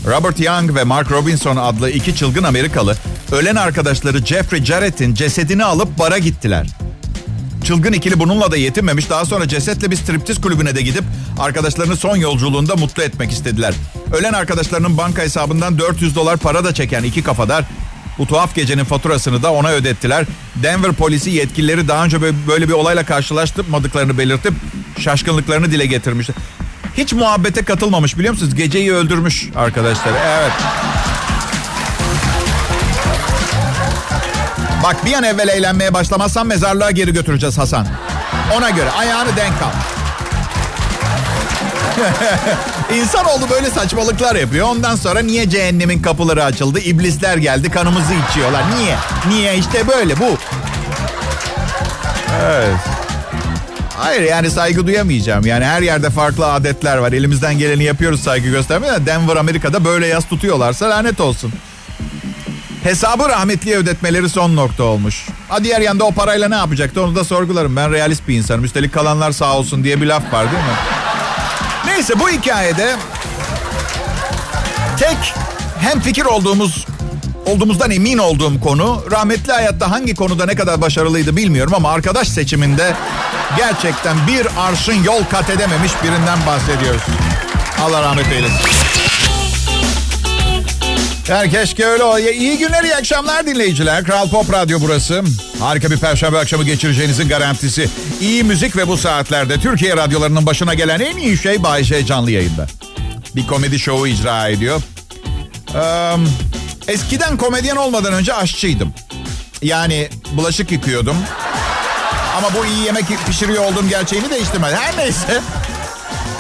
Robert 0.07 0.41
Young 0.41 0.75
ve 0.75 0.85
Mark 0.85 1.11
Robinson 1.11 1.57
adlı 1.57 1.91
iki 1.91 2.17
çılgın 2.17 2.43
Amerikalı 2.43 2.97
ölen 3.33 3.57
arkadaşları 3.57 4.27
Jeffrey 4.27 4.65
Jarrett'in 4.65 5.15
cesedini 5.15 5.65
alıp 5.65 5.99
bara 5.99 6.19
gittiler. 6.19 6.67
Çılgın 7.65 7.93
ikili 7.93 8.21
bununla 8.21 8.53
da 8.53 8.57
yetinmemiş. 8.57 9.11
Daha 9.11 9.25
sonra 9.25 9.49
cesetle 9.49 9.91
bir 9.91 9.97
striptiz 9.97 10.41
kulübüne 10.41 10.77
de 10.77 10.83
gidip 10.83 11.05
arkadaşlarını 11.39 11.97
son 11.97 12.17
yolculuğunda 12.17 12.77
mutlu 12.77 13.03
etmek 13.03 13.33
istediler. 13.33 13.75
Ölen 14.19 14.33
arkadaşlarının 14.33 14.99
banka 14.99 15.23
hesabından 15.23 15.79
400 15.79 16.17
dolar 16.17 16.37
para 16.37 16.65
da 16.65 16.75
çeken 16.75 17.03
iki 17.03 17.23
kafadar 17.23 17.65
bu 18.19 18.27
tuhaf 18.27 18.55
gecenin 18.55 18.85
faturasını 18.85 19.43
da 19.43 19.53
ona 19.53 19.71
ödettiler. 19.71 20.27
Denver 20.63 20.93
polisi 20.93 21.31
yetkilileri 21.31 21.89
daha 21.89 22.05
önce 22.05 22.19
böyle 22.49 22.69
bir 22.69 22.73
olayla 22.73 23.05
karşılaştırmadıklarını 23.07 24.19
belirtip 24.19 24.55
şaşkınlıklarını 24.99 25.71
dile 25.71 25.87
getirmişti. 25.87 26.35
Hiç 26.97 27.13
muhabbete 27.13 27.65
katılmamış 27.65 28.19
biliyor 28.19 28.33
musunuz? 28.35 28.55
Geceyi 28.55 28.93
öldürmüş 28.93 29.49
arkadaşlar. 29.57 30.13
Evet. 30.27 30.53
Bak 34.83 35.07
bir 35.07 35.15
an 35.15 35.23
evvel 35.25 35.49
eğlenmeye 35.49 35.95
başlamazsan 35.95 36.47
mezarlığa 36.47 36.91
geri 36.91 37.13
götüreceğiz 37.13 37.59
Hasan. 37.59 37.87
Ona 38.57 38.71
göre 38.71 38.91
ayağını 38.91 39.37
denk 39.37 39.53
al. 39.63 39.71
İnsanoğlu 42.97 43.51
böyle 43.51 43.71
saçmalıklar 43.71 44.37
yapıyor. 44.37 44.69
Ondan 44.69 44.97
sonra 44.97 45.21
niye 45.21 45.51
cehennemin 45.51 46.03
kapıları 46.03 46.45
açıldı? 46.45 46.81
İblisler 46.81 47.37
geldi 47.37 47.71
kanımızı 47.71 48.15
içiyorlar. 48.31 48.63
Niye? 48.79 48.97
Niye? 49.29 49.57
İşte 49.57 49.89
böyle 49.89 50.19
bu. 50.19 50.37
Evet. 52.45 53.02
Hayır 54.03 54.23
yani 54.23 54.51
saygı 54.51 54.87
duyamayacağım. 54.87 55.47
Yani 55.47 55.65
her 55.65 55.83
yerde 55.83 56.11
farklı 56.11 56.53
adetler 56.53 56.97
var. 56.97 57.13
Elimizden 57.13 57.59
geleni 57.59 57.85
yapıyoruz 57.85 58.21
saygı 58.21 58.49
göstermeye. 58.49 59.07
Denver 59.07 59.37
Amerika'da 59.37 59.85
böyle 59.85 60.07
yaz 60.07 60.29
tutuyorlarsa 60.29 60.91
lanet 60.91 61.21
olsun. 61.21 61.53
Hesabı 62.83 63.29
rahmetliye 63.29 63.77
ödetmeleri 63.77 64.29
son 64.29 64.57
nokta 64.57 64.85
olmuş. 64.85 65.27
Ha 65.49 65.65
diğer 65.65 65.81
yanda 65.81 66.05
o 66.05 66.13
parayla 66.13 66.49
ne 66.49 66.55
yapacaktı 66.55 67.03
onu 67.03 67.17
da 67.17 67.25
sorgularım. 67.25 67.77
Ben 67.77 67.93
realist 67.93 68.29
bir 68.29 68.35
insanım. 68.35 68.65
Üstelik 68.65 68.93
kalanlar 68.95 69.33
sağ 69.33 69.57
olsun 69.57 69.85
diye 69.85 70.01
bir 70.01 70.07
laf 70.07 70.33
var 70.33 70.45
değil 70.45 70.65
mi? 70.65 70.77
Neyse 71.87 72.21
bu 72.21 72.29
hikayede 72.29 72.97
tek 74.99 75.35
hem 75.81 76.01
fikir 76.01 76.25
olduğumuz 76.25 76.87
olduğumuzdan 77.47 77.91
emin 77.91 78.19
olduğum 78.19 78.61
konu 78.61 79.05
rahmetli 79.11 79.53
hayatta 79.53 79.91
hangi 79.91 80.15
konuda 80.15 80.47
ne 80.47 80.55
kadar 80.55 80.81
başarılıydı 80.81 81.37
bilmiyorum 81.37 81.73
ama 81.77 81.91
arkadaş 81.91 82.29
seçiminde 82.29 82.95
gerçekten 83.57 84.27
bir 84.27 84.47
arşın 84.57 85.03
yol 85.05 85.25
kat 85.25 85.51
edememiş 85.51 85.93
birinden 86.03 86.47
bahsediyoruz. 86.47 87.03
Allah 87.83 88.03
rahmet 88.03 88.33
eylesin. 88.33 88.59
Yani 91.29 91.51
keşke 91.51 91.87
öyle 91.87 92.03
ol. 92.03 92.19
İyi 92.19 92.59
günler, 92.59 92.85
iyi 92.85 92.97
akşamlar 92.97 93.47
dinleyiciler. 93.47 94.05
Kral 94.05 94.29
Pop 94.29 94.53
Radyo 94.53 94.79
burası. 94.81 95.23
Harika 95.61 95.91
bir 95.91 95.99
perşembe 95.99 96.39
akşamı 96.39 96.65
geçireceğinizin 96.65 97.29
garantisi. 97.29 97.89
İyi 98.21 98.45
müzik 98.45 98.77
ve 98.77 98.89
bu 98.89 98.97
saatlerde 98.97 99.61
Türkiye 99.61 99.97
radyolarının 99.97 100.47
başına 100.47 100.75
gelen 100.75 101.01
en 101.01 101.17
iyi 101.17 101.39
şey 101.39 101.63
Bay 101.63 101.85
J 101.85 102.07
canlı 102.07 102.31
yayında. 102.31 102.67
Bir 103.37 103.47
komedi 103.47 103.79
şovu 103.79 104.07
icra 104.07 104.49
ediyor. 104.49 104.81
Ee, 105.75 106.17
eskiden 106.89 107.37
komedyen 107.37 107.77
olmadan 107.77 108.13
önce 108.13 108.35
aşçıydım. 108.35 108.95
Yani 109.63 110.09
bulaşık 110.33 110.73
yıkıyordum. 110.73 111.17
Ama 112.39 112.49
bu 112.59 112.67
iyi 112.67 112.85
yemek 112.85 113.05
pişiriyor 113.27 113.65
olduğum 113.65 113.89
gerçeğini 113.89 114.31
değiştirmedi. 114.31 114.75
Her 114.75 114.97
neyse. 114.97 115.41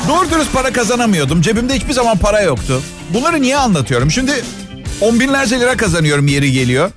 Doğru 0.08 0.30
dürüst 0.30 0.52
para 0.52 0.72
kazanamıyordum. 0.72 1.42
Cebimde 1.42 1.74
hiçbir 1.74 1.92
zaman 1.92 2.18
para 2.18 2.40
yoktu. 2.40 2.82
Bunları 3.10 3.42
niye 3.42 3.56
anlatıyorum? 3.56 4.10
Şimdi 4.10 4.44
On 5.00 5.20
binlerce 5.20 5.60
lira 5.60 5.76
kazanıyorum 5.76 6.28
yeri 6.28 6.52
geliyor. 6.52 6.90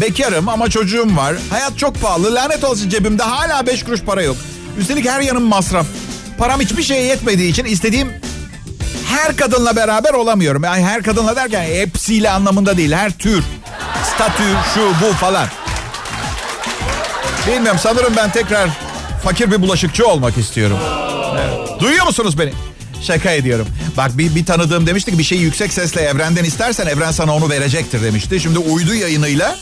Bekarım 0.00 0.48
ama 0.48 0.70
çocuğum 0.70 1.16
var. 1.16 1.36
Hayat 1.50 1.78
çok 1.78 2.00
pahalı. 2.00 2.34
Lanet 2.34 2.64
olsun 2.64 2.88
cebimde 2.88 3.22
hala 3.22 3.66
beş 3.66 3.82
kuruş 3.82 4.00
para 4.02 4.22
yok. 4.22 4.36
Üstelik 4.78 5.08
her 5.08 5.20
yanım 5.20 5.42
masraf. 5.42 5.86
Param 6.38 6.60
hiçbir 6.60 6.82
şeye 6.82 7.02
yetmediği 7.02 7.50
için 7.50 7.64
istediğim 7.64 8.12
her 9.06 9.36
kadınla 9.36 9.76
beraber 9.76 10.12
olamıyorum. 10.12 10.64
Yani 10.64 10.84
her 10.84 11.02
kadınla 11.02 11.36
derken 11.36 11.62
hepsiyle 11.62 12.30
anlamında 12.30 12.76
değil. 12.76 12.92
Her 12.92 13.12
tür. 13.12 13.44
Statü, 14.14 14.42
şu, 14.74 14.80
bu 14.80 15.12
falan. 15.12 15.46
Bilmiyorum 17.46 17.80
sanırım 17.82 18.16
ben 18.16 18.30
tekrar 18.30 18.70
fakir 19.24 19.50
bir 19.50 19.62
bulaşıkçı 19.62 20.06
olmak 20.06 20.38
istiyorum. 20.38 20.78
Evet. 21.34 21.80
Duyuyor 21.80 22.06
musunuz 22.06 22.38
beni? 22.38 22.52
Şaka 23.02 23.30
ediyorum. 23.30 23.66
Bak 23.96 24.18
bir, 24.18 24.34
bir 24.34 24.46
tanıdığım 24.46 24.86
demişti 24.86 25.10
ki 25.10 25.18
bir 25.18 25.24
şeyi 25.24 25.40
yüksek 25.40 25.72
sesle 25.72 26.00
evrenden 26.00 26.44
istersen 26.44 26.86
evren 26.86 27.10
sana 27.10 27.34
onu 27.34 27.50
verecektir 27.50 28.02
demişti. 28.02 28.40
Şimdi 28.40 28.58
uydu 28.58 28.94
yayınıyla 28.94 29.56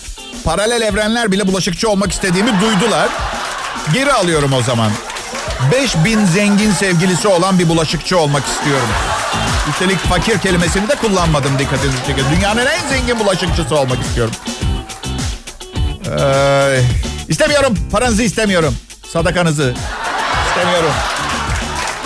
paralel 0.45 0.81
evrenler 0.83 1.33
bile 1.33 1.49
bulaşıkçı 1.49 1.89
olmak 1.91 2.13
istediğimi 2.13 2.61
duydular. 2.61 3.09
Geri 3.95 4.13
alıyorum 4.13 4.53
o 4.53 4.63
zaman. 4.63 4.91
5000 5.73 6.25
zengin 6.25 6.73
sevgilisi 6.73 7.29
olan 7.29 7.59
bir 7.59 7.69
bulaşıkçı 7.69 8.19
olmak 8.19 8.47
istiyorum. 8.47 8.89
Üstelik 9.71 9.99
fakir 9.99 10.39
kelimesini 10.39 10.89
de 10.89 10.95
kullanmadım 10.95 11.59
dikkatinizi 11.59 11.99
çekin. 12.07 12.25
Dünyanın 12.37 12.67
en 12.67 12.89
zengin 12.89 13.21
bulaşıkçısı 13.21 13.77
olmak 13.77 14.03
istiyorum. 14.03 14.35
Ee, 16.21 16.81
istemiyorum. 17.29 17.79
Paranızı 17.93 18.23
istemiyorum. 18.23 18.77
Sadakanızı 19.13 19.75
istemiyorum. 20.49 20.93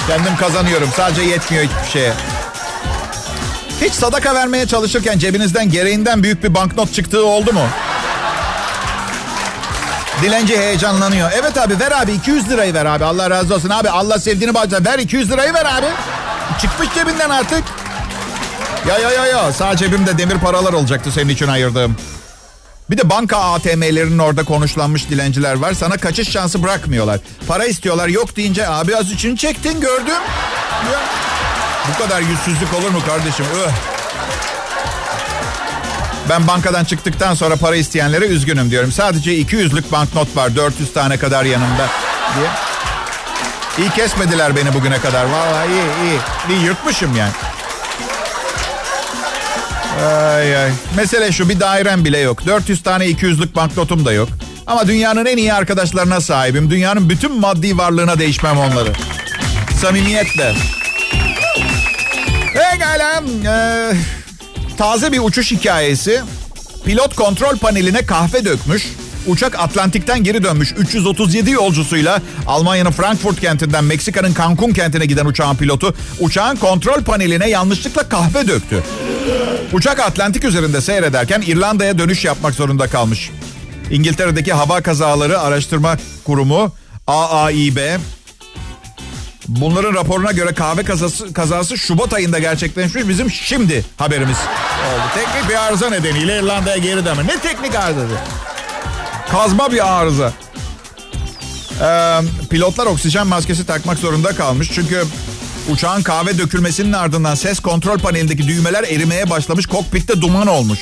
Kendim 0.08 0.36
kazanıyorum. 0.36 0.88
Sadece 0.96 1.22
yetmiyor 1.22 1.64
hiçbir 1.64 1.90
şeye. 1.92 2.12
Hiç 3.80 3.92
sadaka 3.92 4.34
vermeye 4.34 4.66
çalışırken 4.66 5.18
cebinizden 5.18 5.70
gereğinden 5.70 6.22
büyük 6.22 6.44
bir 6.44 6.54
banknot 6.54 6.92
çıktığı 6.94 7.26
oldu 7.26 7.52
mu? 7.52 7.66
Dilenci 10.22 10.58
heyecanlanıyor. 10.58 11.30
Evet 11.34 11.58
abi 11.58 11.80
ver 11.80 11.92
abi 11.92 12.12
200 12.12 12.50
lirayı 12.50 12.74
ver 12.74 12.86
abi. 12.86 13.04
Allah 13.04 13.30
razı 13.30 13.54
olsun 13.54 13.70
abi. 13.70 13.90
Allah 13.90 14.18
sevdiğini 14.18 14.54
bağışla. 14.54 14.84
Ver 14.84 14.98
200 14.98 15.30
lirayı 15.30 15.54
ver 15.54 15.64
abi. 15.64 15.86
Çıkmış 16.60 16.88
cebinden 16.94 17.30
artık. 17.30 17.64
Ya 18.88 18.98
ya 18.98 19.10
ya 19.10 19.26
ya. 19.26 19.52
Sağ 19.52 19.76
cebimde 19.76 20.18
demir 20.18 20.38
paralar 20.38 20.72
olacaktı 20.72 21.12
senin 21.12 21.28
için 21.28 21.48
ayırdığım. 21.48 21.96
Bir 22.90 22.98
de 22.98 23.10
banka 23.10 23.36
ATM'lerinin 23.36 24.18
orada 24.18 24.44
konuşlanmış 24.44 25.10
dilenciler 25.10 25.54
var. 25.54 25.72
Sana 25.72 25.96
kaçış 25.96 26.30
şansı 26.30 26.62
bırakmıyorlar. 26.62 27.20
Para 27.48 27.64
istiyorlar 27.64 28.08
yok 28.08 28.36
deyince 28.36 28.68
abi 28.68 28.96
az 28.96 29.10
için 29.10 29.36
çektin 29.36 29.80
gördüm. 29.80 30.14
Ya. 30.92 31.00
Bu 31.88 32.02
kadar 32.02 32.20
yüzsüzlük 32.20 32.74
olur 32.74 32.90
mu 32.90 32.98
kardeşim? 33.06 33.46
Öh. 33.56 33.70
Ben 36.28 36.46
bankadan 36.48 36.84
çıktıktan 36.84 37.34
sonra 37.34 37.56
para 37.56 37.76
isteyenlere 37.76 38.24
üzgünüm 38.26 38.70
diyorum. 38.70 38.92
Sadece 38.92 39.40
200'lük 39.40 39.92
banknot 39.92 40.36
var 40.36 40.56
400 40.56 40.92
tane 40.92 41.16
kadar 41.16 41.44
yanımda 41.44 41.88
diye. 42.36 42.48
İyi 43.78 43.90
kesmediler 43.90 44.56
beni 44.56 44.74
bugüne 44.74 44.98
kadar. 44.98 45.24
Vallahi 45.24 45.68
iyi 45.68 45.82
iyi. 45.82 46.18
İyi 46.58 46.64
yırtmışım 46.64 47.16
yani. 47.16 47.32
Ay 50.04 50.56
ay. 50.56 50.70
Mesele 50.96 51.32
şu 51.32 51.48
bir 51.48 51.60
dairem 51.60 52.04
bile 52.04 52.18
yok. 52.18 52.46
400 52.46 52.82
tane 52.82 53.06
200'lük 53.06 53.54
banknotum 53.54 54.04
da 54.04 54.12
yok. 54.12 54.28
Ama 54.66 54.86
dünyanın 54.88 55.26
en 55.26 55.36
iyi 55.36 55.52
arkadaşlarına 55.52 56.20
sahibim. 56.20 56.70
Dünyanın 56.70 57.10
bütün 57.10 57.40
maddi 57.40 57.78
varlığına 57.78 58.18
değişmem 58.18 58.58
onları. 58.58 58.92
Samimiyetle. 59.80 60.54
Pekala. 62.54 63.22
Ee, 63.46 63.92
taze 64.78 65.12
bir 65.12 65.18
uçuş 65.18 65.52
hikayesi. 65.52 66.22
Pilot 66.84 67.14
kontrol 67.14 67.56
paneline 67.56 68.06
kahve 68.06 68.44
dökmüş. 68.44 68.86
Uçak 69.26 69.58
Atlantik'ten 69.58 70.24
geri 70.24 70.42
dönmüş 70.42 70.74
337 70.78 71.50
yolcusuyla 71.50 72.22
Almanya'nın 72.46 72.90
Frankfurt 72.90 73.40
kentinden 73.40 73.84
Meksika'nın 73.84 74.34
Cancun 74.34 74.72
kentine 74.72 75.06
giden 75.06 75.26
uçağın 75.26 75.56
pilotu 75.56 75.94
uçağın 76.20 76.56
kontrol 76.56 77.02
paneline 77.02 77.50
yanlışlıkla 77.50 78.08
kahve 78.08 78.48
döktü. 78.48 78.82
Uçak 79.72 80.00
Atlantik 80.00 80.44
üzerinde 80.44 80.80
seyrederken 80.80 81.42
İrlanda'ya 81.46 81.98
dönüş 81.98 82.24
yapmak 82.24 82.54
zorunda 82.54 82.86
kalmış. 82.86 83.30
İngiltere'deki 83.90 84.52
Hava 84.52 84.82
Kazaları 84.82 85.40
Araştırma 85.40 85.96
Kurumu 86.24 86.72
AAIB 87.06 87.78
bunların 89.48 89.94
raporuna 89.94 90.32
göre 90.32 90.54
kahve 90.54 90.82
kazası, 90.82 91.32
kazası 91.32 91.78
Şubat 91.78 92.12
ayında 92.12 92.38
gerçekleşmiş. 92.38 93.08
Bizim 93.08 93.30
şimdi 93.30 93.84
haberimiz 93.96 94.36
oldu. 94.36 95.02
Teknik 95.14 95.50
bir 95.50 95.54
arıza 95.54 95.90
nedeniyle 95.90 96.38
İrlanda'ya 96.38 96.76
geri 96.76 97.04
dönme. 97.04 97.26
Ne 97.26 97.38
teknik 97.38 97.74
arızası? 97.74 98.14
Kazma 99.30 99.72
bir 99.72 100.00
arıza. 100.00 100.32
Ee, 101.82 102.20
pilotlar 102.50 102.86
oksijen 102.86 103.26
maskesi 103.26 103.66
takmak 103.66 103.98
zorunda 103.98 104.34
kalmış. 104.36 104.70
Çünkü 104.74 105.04
uçağın 105.70 106.02
kahve 106.02 106.38
dökülmesinin 106.38 106.92
ardından 106.92 107.34
ses 107.34 107.60
kontrol 107.60 107.98
panelindeki 107.98 108.48
düğmeler 108.48 108.82
erimeye 108.84 109.30
başlamış. 109.30 109.66
Kokpitte 109.66 110.20
duman 110.20 110.46
olmuş. 110.46 110.78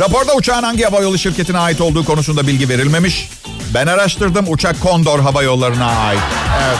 Raporda 0.00 0.34
uçağın 0.34 0.62
hangi 0.62 0.84
havayolu 0.84 1.18
şirketine 1.18 1.58
ait 1.58 1.80
olduğu 1.80 2.04
konusunda 2.04 2.46
bilgi 2.46 2.68
verilmemiş. 2.68 3.30
Ben 3.74 3.86
araştırdım. 3.86 4.44
Uçak 4.48 4.80
Kondor 4.80 5.20
Hava 5.20 5.42
Yolları'na 5.42 5.86
ait. 5.86 6.20
Evet. 6.66 6.78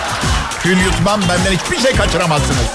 Kül 0.63 0.79
yutmam 0.81 1.21
benden 1.29 1.59
hiçbir 1.59 1.79
şey 1.79 1.93
kaçıramazsınız. 1.97 2.67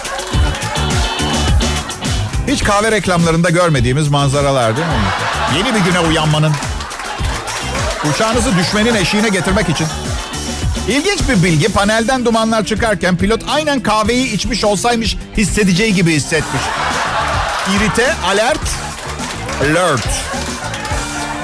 Hiç 2.47 2.63
kahve 2.63 2.91
reklamlarında 2.91 3.49
görmediğimiz 3.49 4.07
manzaralar 4.07 4.75
değil 4.77 4.87
mi? 4.87 4.93
Yeni 5.57 5.75
bir 5.75 5.79
güne 5.79 5.99
uyanmanın, 5.99 6.53
uçağınızı 8.13 8.57
düşmenin 8.57 8.95
eşiğine 8.95 9.29
getirmek 9.29 9.69
için 9.69 9.87
İlginç 10.89 11.29
bir 11.29 11.43
bilgi. 11.43 11.69
Panelden 11.69 12.25
dumanlar 12.25 12.65
çıkarken 12.65 13.17
pilot 13.17 13.41
aynen 13.49 13.79
kahveyi 13.79 14.33
içmiş 14.33 14.63
olsaymış 14.63 15.17
hissedeceği 15.37 15.93
gibi 15.93 16.13
hissetmiş. 16.13 16.61
İrite, 17.75 18.13
alert, 18.25 18.59
alert. 19.61 20.07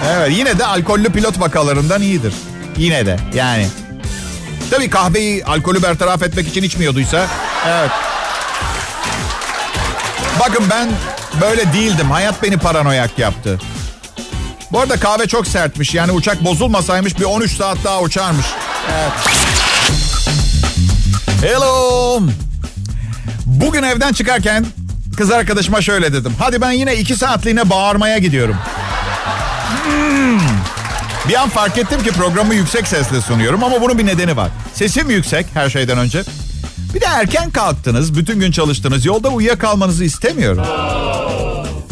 Evet 0.09 0.31
yine 0.31 0.59
de 0.59 0.65
alkollü 0.65 1.11
pilot 1.11 1.39
vakalarından 1.39 2.01
iyidir. 2.01 2.33
Yine 2.77 3.05
de 3.05 3.19
yani. 3.33 3.67
Tabii 4.71 4.89
kahveyi 4.89 5.45
alkolü 5.45 5.83
bertaraf 5.83 6.23
etmek 6.23 6.47
için 6.47 6.63
içmiyorduysa. 6.63 7.27
Evet. 7.67 7.91
Bakın 10.39 10.63
ben 10.69 10.89
böyle 11.41 11.73
değildim. 11.73 12.11
Hayat 12.11 12.43
beni 12.43 12.57
paranoyak 12.57 13.19
yaptı. 13.19 13.59
Bu 14.75 14.79
arada 14.79 14.99
kahve 14.99 15.27
çok 15.27 15.47
sertmiş. 15.47 15.93
Yani 15.93 16.11
uçak 16.11 16.45
bozulmasaymış 16.45 17.19
bir 17.19 17.23
13 17.23 17.57
saat 17.57 17.77
daha 17.83 18.01
uçarmış. 18.01 18.45
Evet. 18.93 19.11
Hello. 21.41 22.21
Bugün 23.45 23.83
evden 23.83 24.13
çıkarken 24.13 24.65
kız 25.17 25.31
arkadaşıma 25.31 25.81
şöyle 25.81 26.13
dedim. 26.13 26.33
Hadi 26.39 26.61
ben 26.61 26.71
yine 26.71 26.95
iki 26.95 27.15
saatliğine 27.15 27.69
bağırmaya 27.69 28.17
gidiyorum. 28.17 28.55
Hmm. 29.85 30.39
Bir 31.29 31.41
an 31.41 31.49
fark 31.49 31.77
ettim 31.77 32.03
ki 32.03 32.11
programı 32.11 32.55
yüksek 32.55 32.87
sesle 32.87 33.21
sunuyorum 33.21 33.63
ama 33.63 33.81
bunun 33.81 33.97
bir 33.97 34.05
nedeni 34.05 34.37
var. 34.37 34.49
Sesim 34.73 35.09
yüksek 35.09 35.45
her 35.53 35.69
şeyden 35.69 35.97
önce. 35.97 36.23
Bir 36.93 37.01
de 37.01 37.05
erken 37.05 37.51
kalktınız, 37.51 38.17
bütün 38.17 38.39
gün 38.39 38.51
çalıştınız. 38.51 39.05
Yolda 39.05 39.29
uyuyakalmanızı 39.29 40.03
istemiyorum. 40.05 40.65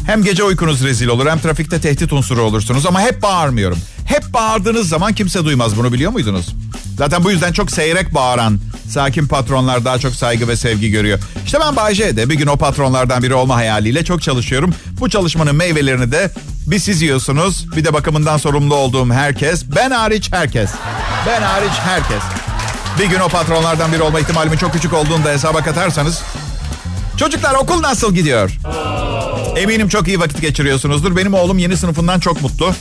Hem 0.05 0.23
gece 0.23 0.43
uykunuz 0.43 0.83
rezil 0.83 1.07
olur 1.07 1.27
hem 1.29 1.39
trafikte 1.39 1.81
tehdit 1.81 2.13
unsuru 2.13 2.41
olursunuz 2.41 2.85
ama 2.85 3.01
hep 3.01 3.21
bağırmıyorum. 3.21 3.77
Hep 4.05 4.33
bağırdığınız 4.33 4.89
zaman 4.89 5.13
kimse 5.13 5.45
duymaz 5.45 5.77
bunu 5.77 5.93
biliyor 5.93 6.11
muydunuz? 6.11 6.55
Zaten 6.97 7.23
bu 7.23 7.31
yüzden 7.31 7.51
çok 7.51 7.71
seyrek 7.71 8.13
bağıran 8.13 8.59
sakin 8.89 9.27
patronlar 9.27 9.85
daha 9.85 9.99
çok 9.99 10.13
saygı 10.15 10.47
ve 10.47 10.55
sevgi 10.55 10.91
görüyor. 10.91 11.19
İşte 11.45 11.57
ben 11.59 11.75
Bay 11.75 11.95
J'de 11.95 12.29
bir 12.29 12.35
gün 12.35 12.47
o 12.47 12.57
patronlardan 12.57 13.23
biri 13.23 13.33
olma 13.33 13.55
hayaliyle 13.55 14.03
çok 14.05 14.21
çalışıyorum. 14.21 14.73
Bu 14.99 15.09
çalışmanın 15.09 15.55
meyvelerini 15.55 16.11
de 16.11 16.31
bir 16.67 16.79
siz 16.79 17.01
yiyorsunuz. 17.01 17.75
Bir 17.75 17.85
de 17.85 17.93
bakımından 17.93 18.37
sorumlu 18.37 18.75
olduğum 18.75 19.13
herkes. 19.13 19.63
Ben 19.75 19.91
hariç 19.91 20.31
herkes. 20.31 20.69
Ben 21.27 21.41
hariç 21.41 21.73
herkes. 21.85 22.23
Bir 22.99 23.05
gün 23.05 23.19
o 23.19 23.27
patronlardan 23.29 23.91
biri 23.93 24.01
olma 24.01 24.19
ihtimalimin 24.19 24.57
çok 24.57 24.73
küçük 24.73 24.93
olduğunu 24.93 25.23
da 25.23 25.29
hesaba 25.29 25.63
katarsanız. 25.63 26.21
Çocuklar 27.17 27.53
okul 27.53 27.81
nasıl 27.81 28.15
gidiyor? 28.15 28.51
Eminim 29.63 29.89
çok 29.89 30.07
iyi 30.07 30.19
vakit 30.19 30.41
geçiriyorsunuzdur. 30.41 31.15
Benim 31.15 31.33
oğlum 31.33 31.57
yeni 31.57 31.77
sınıfından 31.77 32.19
çok 32.19 32.41
mutlu. 32.41 32.73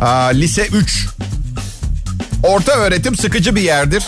Aa, 0.00 0.26
lise 0.26 0.66
3. 0.66 1.06
Orta 2.42 2.72
öğretim 2.72 3.16
sıkıcı 3.16 3.56
bir 3.56 3.60
yerdir. 3.60 4.04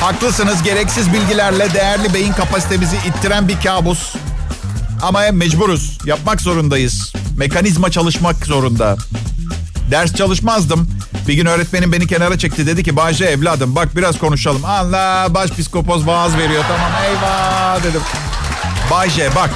Haklısınız 0.00 0.62
gereksiz 0.62 1.12
bilgilerle 1.12 1.74
değerli 1.74 2.14
beyin 2.14 2.32
kapasitemizi 2.32 2.96
ittiren 2.96 3.48
bir 3.48 3.60
kabus. 3.60 4.14
Ama 5.02 5.20
mecburuz. 5.32 5.98
Yapmak 6.06 6.40
zorundayız. 6.40 7.12
Mekanizma 7.36 7.90
çalışmak 7.90 8.46
zorunda. 8.46 8.96
Ders 9.90 10.14
çalışmazdım. 10.14 10.90
Bir 11.28 11.34
gün 11.34 11.46
öğretmenim 11.46 11.92
beni 11.92 12.06
kenara 12.06 12.38
çekti. 12.38 12.66
Dedi 12.66 12.84
ki 12.84 12.96
Bayce 12.96 13.24
evladım 13.24 13.76
bak 13.76 13.96
biraz 13.96 14.18
konuşalım. 14.18 14.64
Allah 14.64 15.26
baş 15.30 15.50
psikopoz 15.50 16.06
vaaz 16.06 16.36
veriyor. 16.38 16.64
Tamam 16.68 16.92
eyvah 17.04 17.84
dedim. 17.84 18.00
Bayce 18.92 19.30
bak. 19.34 19.50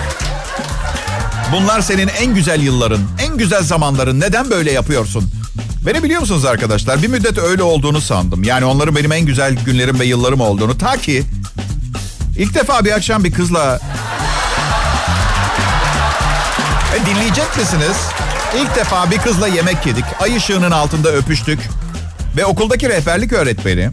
Bunlar 1.52 1.80
senin 1.80 2.08
en 2.08 2.34
güzel 2.34 2.60
yılların, 2.60 3.00
en 3.26 3.36
güzel 3.36 3.62
zamanların. 3.62 4.20
Neden 4.20 4.50
böyle 4.50 4.72
yapıyorsun? 4.72 5.30
Beni 5.86 6.02
biliyor 6.02 6.20
musunuz 6.20 6.44
arkadaşlar? 6.44 7.02
Bir 7.02 7.08
müddet 7.08 7.38
öyle 7.38 7.62
olduğunu 7.62 8.00
sandım. 8.00 8.44
Yani 8.44 8.64
onların 8.64 8.96
benim 8.96 9.12
en 9.12 9.26
güzel 9.26 9.56
günlerim 9.64 10.00
ve 10.00 10.04
yıllarım 10.04 10.40
olduğunu. 10.40 10.78
Ta 10.78 10.96
ki 10.96 11.22
ilk 12.38 12.54
defa 12.54 12.84
bir 12.84 12.92
akşam 12.92 13.24
bir 13.24 13.32
kızla... 13.32 13.80
E, 16.96 17.06
dinleyecek 17.06 17.56
misiniz? 17.56 17.96
İlk 18.60 18.76
defa 18.76 19.10
bir 19.10 19.18
kızla 19.18 19.48
yemek 19.48 19.86
yedik. 19.86 20.04
Ay 20.20 20.36
ışığının 20.36 20.70
altında 20.70 21.12
öpüştük. 21.12 21.58
Ve 22.36 22.44
okuldaki 22.44 22.88
rehberlik 22.88 23.32
öğretmeni, 23.32 23.90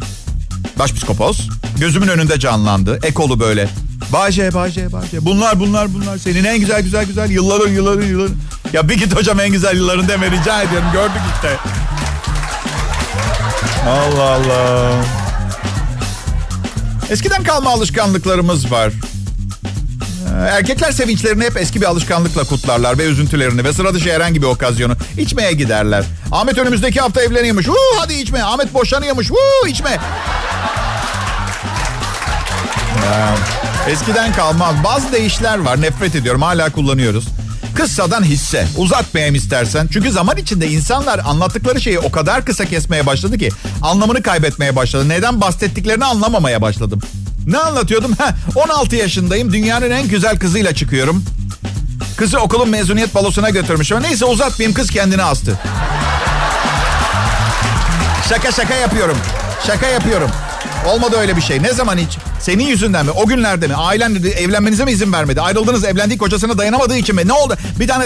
başpsikopoz, 0.80 1.50
gözümün 1.80 2.08
önünde 2.08 2.40
canlandı. 2.40 3.00
Ekolu 3.04 3.40
böyle. 3.40 3.70
Bahçe, 4.14 4.54
bahçe, 4.54 4.92
bahçe. 4.92 5.26
Bunlar, 5.26 5.60
bunlar, 5.60 5.94
bunlar. 5.94 6.18
Senin 6.18 6.44
en 6.44 6.60
güzel, 6.60 6.82
güzel, 6.82 7.06
güzel 7.06 7.30
yılların, 7.30 7.70
yılların, 7.70 8.04
yılların. 8.06 8.36
Ya 8.74 8.90
bir 8.90 8.98
git 8.98 9.16
hocam 9.16 9.40
en 9.40 9.50
güzel 9.50 9.76
yılların 9.76 10.08
deme 10.08 10.32
rica 10.32 10.62
ediyorum. 10.62 10.88
Gördük 10.94 11.22
işte. 11.36 11.58
Allah 13.88 14.30
Allah. 14.30 14.92
Eskiden 17.10 17.44
kalma 17.44 17.70
alışkanlıklarımız 17.70 18.72
var. 18.72 18.92
Ee, 20.34 20.46
Erkekler 20.46 20.92
sevinçlerini 20.92 21.44
hep 21.44 21.58
eski 21.58 21.82
bir 21.82 21.86
alışkanlıkla 21.86 22.44
kutlarlar 22.44 22.98
ve 22.98 23.06
üzüntülerini 23.06 23.64
ve 23.64 23.74
sıra 23.74 23.94
dışı 23.94 24.14
herhangi 24.14 24.42
bir 24.42 24.48
okazyonu 24.48 24.94
içmeye 25.18 25.54
giderler. 25.54 26.06
Ahmet 26.32 26.58
önümüzdeki 26.58 27.00
hafta 27.00 27.22
evleniyormuş. 27.22 27.66
Woo, 27.66 28.00
hadi 28.00 28.14
içme. 28.14 28.44
Ahmet 28.44 28.74
boşanıyormuş. 28.74 29.28
Woo, 29.28 29.68
içme. 29.68 30.00
Ya, 33.06 33.36
eskiden 33.90 34.34
kalmaz. 34.34 34.76
Bazı 34.84 35.12
deyişler 35.12 35.58
var. 35.58 35.82
Nefret 35.82 36.16
ediyorum. 36.16 36.42
Hala 36.42 36.72
kullanıyoruz. 36.72 37.28
Kıssadan 37.76 38.24
hisse. 38.24 38.68
Uzatmayayım 38.78 39.36
istersen. 39.36 39.88
Çünkü 39.94 40.12
zaman 40.12 40.38
içinde 40.38 40.68
insanlar 40.68 41.20
anlattıkları 41.26 41.82
şeyi 41.82 42.00
o 42.00 42.12
kadar 42.12 42.46
kısa 42.46 42.66
kesmeye 42.66 43.06
başladı 43.06 43.38
ki 43.38 43.50
anlamını 43.82 44.24
kaybetmeye 44.24 44.76
başladı. 44.76 45.10
Neden 45.10 45.42
bahsettiklerini 45.42 46.06
anlamamaya 46.06 46.62
başladım. 46.62 47.02
Ne 47.48 47.58
anlatıyordum? 47.58 48.12
Heh, 48.12 48.56
16 48.56 48.96
yaşındayım. 48.96 49.54
Dünyanın 49.54 49.92
en 49.92 50.08
güzel 50.08 50.40
kızıyla 50.40 50.76
çıkıyorum. 50.76 51.26
Kızı 52.18 52.40
okulun 52.40 52.70
mezuniyet 52.70 53.16
balosuna 53.16 53.50
götürmüşüm. 53.50 54.02
Neyse 54.02 54.26
uzatmayayım 54.26 54.74
kız 54.74 54.90
kendini 54.92 55.24
astı. 55.24 55.60
Şaka 58.30 58.52
şaka 58.52 58.74
yapıyorum. 58.74 59.18
Şaka 59.68 59.88
yapıyorum. 59.88 60.30
Olmadı 60.88 61.16
öyle 61.20 61.36
bir 61.36 61.42
şey. 61.42 61.64
Ne 61.64 61.74
zaman 61.74 61.98
hiç? 61.98 62.18
Senin 62.40 62.64
yüzünden 62.64 63.06
mi? 63.06 63.12
O 63.12 63.28
günlerde 63.28 63.68
mi? 63.68 63.76
Ailen 63.76 64.16
evlenmenize 64.38 64.86
mi 64.86 64.92
izin 64.92 65.14
vermedi? 65.14 65.42
Ayrıldınız 65.42 65.84
evlendik 65.84 66.20
kocasına 66.20 66.58
dayanamadığı 66.58 66.98
için 66.98 67.16
mi? 67.16 67.28
Ne 67.28 67.34
oldu? 67.34 67.58
Bir 67.80 67.88
tane... 67.88 68.06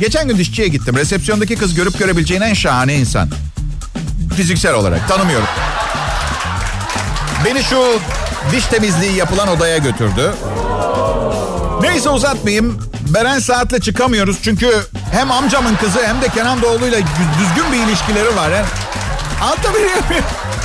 Geçen 0.00 0.28
gün 0.28 0.38
dişçiye 0.38 0.68
gittim. 0.68 0.96
Resepsiyondaki 0.96 1.56
kız 1.56 1.74
görüp 1.74 1.98
görebileceğin 1.98 2.40
en 2.40 2.54
şahane 2.54 2.94
insan. 2.94 3.28
Fiziksel 4.36 4.74
olarak. 4.74 5.08
Tanımıyorum. 5.08 5.46
Beni 7.44 7.64
şu 7.64 7.98
diş 8.52 8.66
temizliği 8.66 9.16
yapılan 9.16 9.48
odaya 9.48 9.78
götürdü. 9.78 10.34
Neyse 11.80 12.08
uzatmayayım. 12.08 12.78
Beren 13.14 13.38
Saat'le 13.38 13.82
çıkamıyoruz 13.82 14.36
çünkü 14.42 14.70
hem 15.12 15.30
amcamın 15.30 15.76
kızı 15.76 16.06
hem 16.06 16.22
de 16.22 16.28
Kenan 16.28 16.62
Doğulu'yla 16.62 16.98
düzgün 17.38 17.72
bir 17.72 17.88
ilişkileri 17.88 18.36
var. 18.36 18.52
Hem... 18.54 18.64
Anlatabiliyor 19.48 20.08
muyum? 20.08 20.24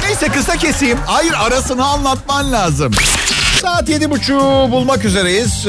Neyse 0.10 0.28
kısa 0.28 0.58
keseyim. 0.58 0.98
Hayır 1.06 1.34
arasını 1.34 1.86
anlatman 1.86 2.52
lazım. 2.52 2.92
Saat 3.62 3.90
yedi 3.90 4.10
buçuğu 4.10 4.68
bulmak 4.72 5.06
üzereyiz. 5.06 5.68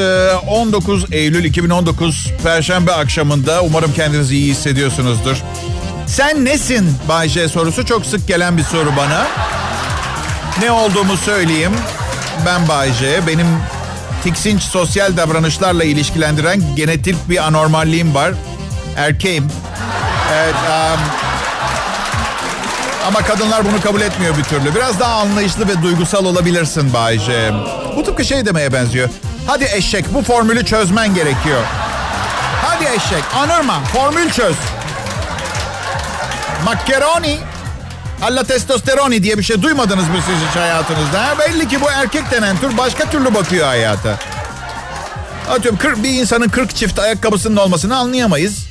19 0.48 1.12
Eylül 1.12 1.44
2019 1.44 2.32
Perşembe 2.42 2.92
akşamında. 2.92 3.62
Umarım 3.62 3.92
kendinizi 3.92 4.36
iyi 4.36 4.50
hissediyorsunuzdur. 4.50 5.36
Sen 6.06 6.44
nesin 6.44 6.96
Bay 7.08 7.28
J 7.28 7.48
sorusu 7.48 7.86
çok 7.86 8.06
sık 8.06 8.28
gelen 8.28 8.56
bir 8.56 8.62
soru 8.62 8.96
bana. 8.96 9.26
Ne 10.60 10.70
olduğumu 10.70 11.16
söyleyeyim. 11.16 11.72
Ben 12.46 12.68
Bay 12.68 12.92
J. 12.92 13.26
Benim 13.26 13.46
tiksinç 14.22 14.62
sosyal 14.62 15.16
davranışlarla 15.16 15.84
ilişkilendiren 15.84 16.76
genetik 16.76 17.28
bir 17.28 17.46
anormalliğim 17.46 18.14
var. 18.14 18.32
Erkeğim. 18.96 19.48
Evet. 20.34 20.54
Um, 20.54 21.29
ama 23.06 23.22
kadınlar 23.22 23.64
bunu 23.64 23.80
kabul 23.80 24.00
etmiyor 24.00 24.38
bir 24.38 24.44
türlü. 24.44 24.74
Biraz 24.74 25.00
daha 25.00 25.14
anlayışlı 25.20 25.68
ve 25.68 25.82
duygusal 25.82 26.24
olabilirsin 26.24 26.92
Bayce. 26.92 27.52
Bu 27.96 28.04
tıpkı 28.04 28.24
şey 28.24 28.46
demeye 28.46 28.72
benziyor. 28.72 29.08
Hadi 29.46 29.64
eşek 29.72 30.14
bu 30.14 30.22
formülü 30.22 30.64
çözmen 30.64 31.14
gerekiyor. 31.14 31.62
Hadi 32.66 32.84
eşek 32.84 33.22
anırma 33.36 33.80
formül 33.80 34.30
çöz. 34.30 34.56
Macaroni 36.64 37.38
alla 38.22 38.44
testosteroni 38.44 39.22
diye 39.22 39.38
bir 39.38 39.42
şey 39.42 39.62
duymadınız 39.62 40.08
mı 40.08 40.16
siz 40.26 40.48
hiç 40.50 40.56
hayatınızda? 40.56 41.22
Ha? 41.26 41.38
Belli 41.38 41.68
ki 41.68 41.80
bu 41.80 41.90
erkek 41.90 42.30
denen 42.30 42.56
tür 42.56 42.78
başka 42.78 43.10
türlü 43.10 43.34
bakıyor 43.34 43.66
hayata. 43.66 44.18
Atıyorum 45.50 45.78
40, 45.78 46.02
bir 46.02 46.08
insanın 46.08 46.48
40 46.48 46.76
çift 46.76 46.98
ayakkabısının 46.98 47.56
olmasını 47.56 47.96
anlayamayız. 47.96 48.69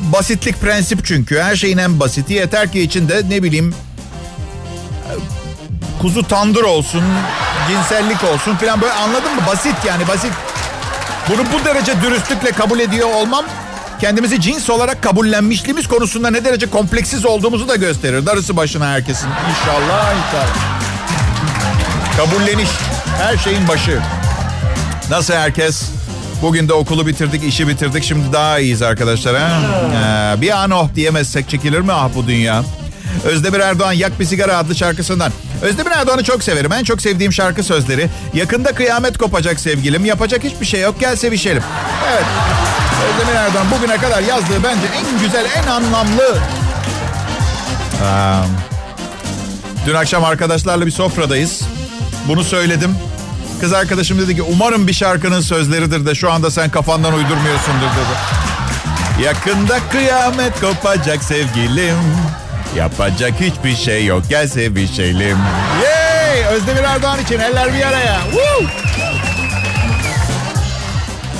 Basitlik 0.00 0.60
prensip 0.60 1.04
çünkü. 1.04 1.40
Her 1.40 1.56
şeyin 1.56 1.78
en 1.78 2.00
basiti. 2.00 2.32
Yeter 2.32 2.72
ki 2.72 2.80
içinde 2.80 3.22
ne 3.28 3.42
bileyim 3.42 3.74
kuzu 6.00 6.28
tandır 6.28 6.62
olsun, 6.62 7.02
cinsellik 7.68 8.24
olsun 8.24 8.56
falan 8.56 8.80
böyle 8.80 8.92
anladın 8.92 9.34
mı? 9.34 9.40
Basit 9.46 9.74
yani 9.86 10.08
basit. 10.08 10.32
Bunu 11.28 11.42
bu 11.52 11.64
derece 11.64 12.02
dürüstlükle 12.02 12.50
kabul 12.50 12.80
ediyor 12.80 13.08
olmam 13.14 13.44
kendimizi 14.00 14.40
cins 14.40 14.70
olarak 14.70 15.02
kabullenmişliğimiz 15.02 15.88
konusunda 15.88 16.30
ne 16.30 16.44
derece 16.44 16.66
kompleksiz 16.70 17.26
olduğumuzu 17.26 17.68
da 17.68 17.76
gösterir. 17.76 18.26
Darısı 18.26 18.56
başına 18.56 18.88
herkesin. 18.88 19.28
İnşallah 19.50 20.14
inşallah. 20.26 20.56
Kabulleniş 22.16 22.68
her 23.18 23.36
şeyin 23.36 23.68
başı. 23.68 24.00
Nasıl 25.10 25.34
herkes? 25.34 25.82
Bugün 26.42 26.68
de 26.68 26.72
okulu 26.72 27.06
bitirdik, 27.06 27.44
işi 27.44 27.68
bitirdik. 27.68 28.04
Şimdi 28.04 28.32
daha 28.32 28.58
iyiyiz 28.58 28.82
arkadaşlar. 28.82 29.36
Ha? 29.36 29.60
Ee, 30.36 30.40
bir 30.40 30.50
an 30.50 30.70
oh 30.70 30.88
diyemezsek 30.94 31.48
çekilir 31.48 31.80
mi 31.80 31.92
ah 31.92 32.08
bu 32.14 32.26
dünya? 32.26 32.64
Özdemir 33.24 33.60
Erdoğan 33.60 33.92
Yak 33.92 34.20
Bir 34.20 34.24
Sigara 34.24 34.56
adlı 34.58 34.74
şarkısından. 34.74 35.32
Özdemir 35.62 35.90
Erdoğan'ı 35.90 36.24
çok 36.24 36.42
severim. 36.42 36.72
En 36.72 36.84
çok 36.84 37.00
sevdiğim 37.00 37.32
şarkı 37.32 37.62
sözleri. 37.62 38.08
Yakında 38.34 38.72
kıyamet 38.72 39.18
kopacak 39.18 39.60
sevgilim. 39.60 40.04
Yapacak 40.04 40.44
hiçbir 40.44 40.66
şey 40.66 40.80
yok. 40.80 41.00
Gel 41.00 41.16
sevişelim. 41.16 41.62
Evet. 42.12 42.24
Özdemir 43.10 43.36
Erdoğan 43.38 43.66
bugüne 43.70 43.96
kadar 43.96 44.22
yazdığı 44.22 44.64
bence 44.64 44.86
en 44.96 45.20
güzel, 45.24 45.46
en 45.56 45.66
anlamlı. 45.66 46.38
Ee, 48.02 48.36
dün 49.86 49.94
akşam 49.94 50.24
arkadaşlarla 50.24 50.86
bir 50.86 50.90
sofradayız. 50.90 51.62
Bunu 52.28 52.44
söyledim. 52.44 52.94
Kız 53.60 53.72
arkadaşım 53.72 54.18
dedi 54.18 54.36
ki 54.36 54.42
umarım 54.42 54.86
bir 54.86 54.92
şarkının 54.92 55.40
sözleridir 55.40 56.06
de 56.06 56.14
şu 56.14 56.32
anda 56.32 56.50
sen 56.50 56.70
kafandan 56.70 57.14
uydurmuyorsundur 57.14 57.86
dedi. 57.86 58.16
Yakında 59.24 59.78
kıyamet 59.92 60.60
kopacak 60.60 61.24
sevgilim. 61.24 61.96
Yapacak 62.76 63.32
hiçbir 63.40 63.76
şey 63.76 64.06
yok 64.06 64.22
gel 64.28 64.48
sevişelim. 64.48 65.38
Yay! 65.84 66.44
Özdemir 66.54 66.82
Erdoğan 66.82 67.20
için 67.20 67.38
eller 67.38 67.74
bir 67.74 67.86
araya. 67.86 68.20
Woo! 68.30 68.66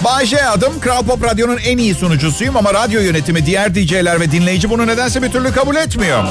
Bayşe 0.05 0.47
adım. 0.47 0.81
Kral 0.81 1.03
Pop 1.03 1.25
Radyo'nun 1.25 1.59
en 1.59 1.79
iyi 1.79 1.95
sunucusuyum 1.95 2.57
ama 2.57 2.75
radyo 2.75 3.01
yönetimi, 3.01 3.47
diğer 3.47 3.75
DJ'ler 3.75 4.21
ve 4.21 4.31
dinleyici 4.31 4.71
bunu 4.71 4.87
nedense 4.87 5.23
bir 5.23 5.33
türlü 5.33 5.53
kabul 5.53 5.77
etmiyor. 5.77 6.25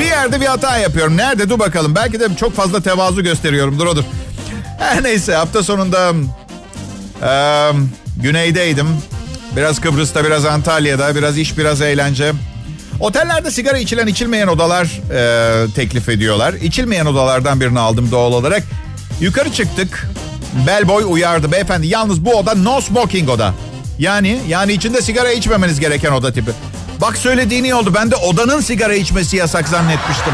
Bir 0.00 0.04
yerde 0.04 0.40
bir 0.40 0.46
hata 0.46 0.78
yapıyorum. 0.78 1.16
Nerede? 1.16 1.48
Dur 1.48 1.58
bakalım. 1.58 1.94
Belki 1.94 2.20
de 2.20 2.28
çok 2.40 2.56
fazla 2.56 2.80
tevazu 2.80 3.22
gösteriyorumdur 3.22 3.86
odur. 3.86 4.04
Her 4.82 5.02
neyse 5.02 5.34
hafta 5.34 5.62
sonunda 5.62 6.12
e, 7.22 7.32
güneydeydim. 8.22 8.88
Biraz 9.56 9.80
Kıbrıs'ta, 9.80 10.24
biraz 10.24 10.44
Antalya'da, 10.44 11.14
biraz 11.14 11.38
iş, 11.38 11.58
biraz 11.58 11.80
eğlence. 11.80 12.32
Otellerde 13.00 13.50
sigara 13.50 13.78
içilen 13.78 14.06
içilmeyen 14.06 14.46
odalar 14.46 14.84
e, 14.84 15.72
teklif 15.74 16.08
ediyorlar. 16.08 16.54
İçilmeyen 16.54 17.06
odalardan 17.06 17.60
birini 17.60 17.80
aldım 17.80 18.10
doğal 18.10 18.32
olarak. 18.32 18.62
Yukarı 19.20 19.52
çıktık. 19.52 20.06
Bellboy 20.66 21.04
uyardı 21.08 21.52
beyefendi. 21.52 21.86
Yalnız 21.86 22.24
bu 22.24 22.34
oda 22.34 22.54
no 22.54 22.80
smoking 22.80 23.28
oda. 23.28 23.54
Yani 23.98 24.40
yani 24.48 24.72
içinde 24.72 25.02
sigara 25.02 25.32
içmemeniz 25.32 25.80
gereken 25.80 26.12
oda 26.12 26.32
tipi. 26.32 26.50
Bak 27.00 27.16
söylediğini 27.16 27.74
oldu. 27.74 27.92
Ben 27.94 28.10
de 28.10 28.16
odanın 28.16 28.60
sigara 28.60 28.94
içmesi 28.94 29.36
yasak 29.36 29.68
zannetmiştim. 29.68 30.32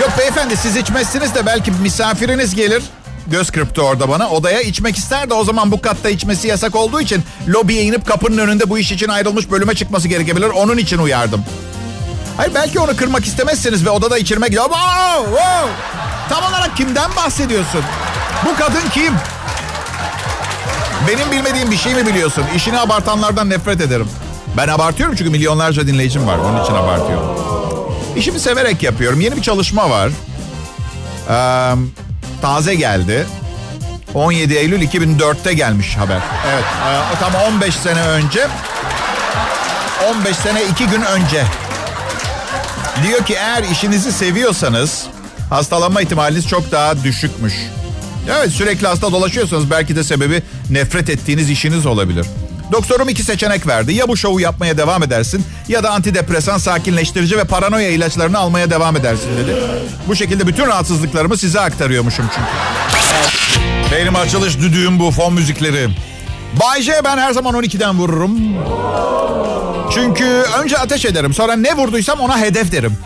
Yok 0.00 0.10
beyefendi 0.18 0.56
siz 0.56 0.76
içmezsiniz 0.76 1.34
de 1.34 1.46
belki 1.46 1.70
misafiriniz 1.70 2.54
gelir. 2.54 2.82
Göz 3.26 3.50
kırptı 3.50 3.82
orada 3.82 4.08
bana. 4.08 4.30
Odaya 4.30 4.60
içmek 4.60 4.96
ister 4.96 5.30
de 5.30 5.34
o 5.34 5.44
zaman 5.44 5.70
bu 5.72 5.82
katta 5.82 6.10
içmesi 6.10 6.48
yasak 6.48 6.76
olduğu 6.76 7.00
için 7.00 7.22
lobiye 7.48 7.82
inip 7.82 8.06
kapının 8.06 8.38
önünde 8.38 8.70
bu 8.70 8.78
iş 8.78 8.92
için 8.92 9.08
ayrılmış 9.08 9.50
bölüme 9.50 9.74
çıkması 9.74 10.08
gerekebilir. 10.08 10.46
Onun 10.46 10.76
için 10.76 10.98
uyardım. 10.98 11.44
Hayır 12.36 12.52
belki 12.54 12.80
onu 12.80 12.96
kırmak 12.96 13.24
istemezsiniz 13.24 13.86
ve 13.86 13.90
odada 13.90 14.18
içirmek... 14.18 14.50
Wow, 14.50 15.24
wow. 15.24 15.70
Tam 16.28 16.44
olarak 16.44 16.76
kimden 16.76 17.16
bahsediyorsun? 17.16 17.82
Bu 18.44 18.56
kadın 18.56 18.88
kim? 18.94 19.14
Benim 21.08 21.30
bilmediğim 21.30 21.70
bir 21.70 21.76
şey 21.76 21.94
mi 21.94 22.06
biliyorsun? 22.06 22.44
İşini 22.56 22.78
abartanlardan 22.78 23.50
nefret 23.50 23.80
ederim. 23.80 24.08
Ben 24.56 24.68
abartıyorum 24.68 25.14
çünkü 25.16 25.30
milyonlarca 25.30 25.86
dinleyicim 25.86 26.26
var. 26.26 26.38
Onun 26.38 26.64
için 26.64 26.74
abartıyorum. 26.74 27.49
İşimi 28.16 28.40
severek 28.40 28.82
yapıyorum. 28.82 29.20
Yeni 29.20 29.36
bir 29.36 29.42
çalışma 29.42 29.90
var. 29.90 30.10
Ee, 31.30 31.74
taze 32.42 32.74
geldi. 32.74 33.26
17 34.14 34.54
Eylül 34.54 34.82
2004'te 34.82 35.52
gelmiş 35.52 35.96
haber. 35.96 36.20
Evet. 36.50 36.64
Tam 37.20 37.34
15 37.34 37.74
sene 37.74 38.00
önce. 38.02 38.46
15 40.10 40.36
sene 40.36 40.64
2 40.64 40.86
gün 40.86 41.02
önce. 41.02 41.44
Diyor 43.02 43.24
ki 43.24 43.34
eğer 43.34 43.62
işinizi 43.62 44.12
seviyorsanız 44.12 45.06
hastalanma 45.50 46.00
ihtimaliniz 46.02 46.48
çok 46.48 46.72
daha 46.72 47.04
düşükmüş. 47.04 47.54
Evet 48.30 48.50
sürekli 48.50 48.86
hasta 48.86 49.12
dolaşıyorsanız 49.12 49.70
belki 49.70 49.96
de 49.96 50.04
sebebi 50.04 50.42
nefret 50.70 51.10
ettiğiniz 51.10 51.50
işiniz 51.50 51.86
olabilir. 51.86 52.26
Doktorum 52.72 53.08
iki 53.08 53.22
seçenek 53.22 53.66
verdi. 53.66 53.92
Ya 53.94 54.08
bu 54.08 54.16
şovu 54.16 54.40
yapmaya 54.40 54.78
devam 54.78 55.02
edersin 55.02 55.44
ya 55.68 55.82
da 55.82 55.90
antidepresan, 55.90 56.58
sakinleştirici 56.58 57.38
ve 57.38 57.44
paranoya 57.44 57.90
ilaçlarını 57.90 58.38
almaya 58.38 58.70
devam 58.70 58.96
edersin 58.96 59.28
dedi. 59.38 59.56
Bu 60.08 60.16
şekilde 60.16 60.46
bütün 60.46 60.66
rahatsızlıklarımı 60.66 61.36
size 61.36 61.60
aktarıyormuşum 61.60 62.24
çünkü. 62.34 62.50
Benim 63.96 64.16
açılış 64.16 64.58
düdüğüm 64.58 64.98
bu 64.98 65.10
fon 65.10 65.34
müzikleri. 65.34 65.88
Bay 66.60 66.82
J 66.82 66.92
ben 67.04 67.18
her 67.18 67.32
zaman 67.32 67.54
12'den 67.54 67.98
vururum. 67.98 68.38
Çünkü 69.94 70.24
önce 70.62 70.78
ateş 70.78 71.04
ederim 71.04 71.34
sonra 71.34 71.56
ne 71.56 71.76
vurduysam 71.76 72.20
ona 72.20 72.38
hedef 72.40 72.72
derim. 72.72 72.98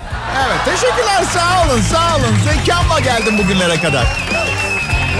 Evet 0.47 0.65
teşekkürler 0.65 1.25
sağ 1.35 1.65
olun 1.67 1.81
sağ 1.93 2.17
olun. 2.17 2.37
Zekamla 2.45 3.01
geldim 3.01 3.39
bugünlere 3.39 3.81
kadar. 3.81 4.05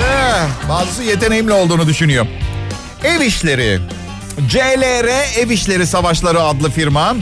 Ee, 0.03 0.69
bazısı 0.69 1.03
yeteneğimle 1.03 1.53
olduğunu 1.53 1.87
düşünüyor. 1.87 2.27
Ev 3.05 3.21
işleri. 3.21 3.81
CLR 4.49 5.39
Ev 5.39 5.51
İşleri 5.51 5.87
Savaşları 5.87 6.43
adlı 6.43 6.71
firma 6.71 7.17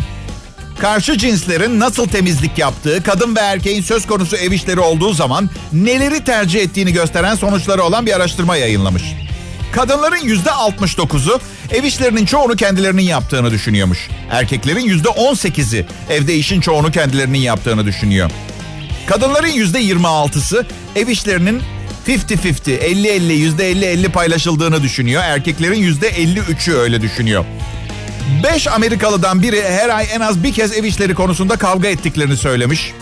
karşı 0.79 1.19
cinslerin 1.19 1.81
nasıl 1.81 2.09
temizlik 2.09 2.59
yaptığı, 2.59 3.03
kadın 3.03 3.37
ve 3.37 3.41
erkeğin 3.41 3.83
söz 3.83 4.07
konusu 4.07 4.37
ev 4.37 4.53
işleri 4.53 4.81
olduğu 4.81 5.13
zaman 5.13 5.51
neleri 5.73 6.25
tercih 6.25 6.61
ettiğini 6.61 6.93
gösteren 6.93 7.35
sonuçları 7.35 7.83
olan 7.83 8.07
bir 8.07 8.13
araştırma 8.13 8.57
yayınlamış. 8.57 9.03
Kadınların 9.73 10.25
yüzde 10.25 10.51
69'u 10.51 11.41
ev 11.71 11.85
işlerinin 11.85 12.27
çoğunu 12.27 12.57
kendilerinin 12.57 13.03
yaptığını 13.03 13.51
düşünüyormuş. 13.51 14.09
Erkeklerin 14.31 14.85
yüzde 14.85 15.09
18'i 15.09 15.87
evde 16.11 16.35
işin 16.35 16.61
çoğunu 16.61 16.91
kendilerinin 16.91 17.39
yaptığını 17.39 17.87
düşünüyor. 17.87 18.31
Kadınların 19.07 19.53
yüzde 19.53 19.83
26'sı 19.83 20.67
ev 20.97 21.09
işlerinin 21.09 21.63
50-50, 22.07 22.79
50-50, 22.79 23.33
yüzde 23.33 23.73
50-50 23.73 24.09
paylaşıldığını 24.09 24.83
düşünüyor. 24.83 25.23
Erkeklerin 25.23 25.79
yüzde 25.79 26.11
53'ü 26.11 26.75
öyle 26.75 27.03
düşünüyor. 27.03 27.45
5 28.45 28.69
Amerikalıdan 28.69 29.43
biri 29.43 29.63
her 29.69 29.89
ay 29.89 30.07
en 30.13 30.21
az 30.21 30.43
bir 30.43 30.53
kez 30.53 30.73
ev 30.73 30.85
işleri 30.85 31.15
konusunda 31.15 31.57
kavga 31.57 31.89
ettiklerini 31.89 32.37
söylemiş. 32.37 32.93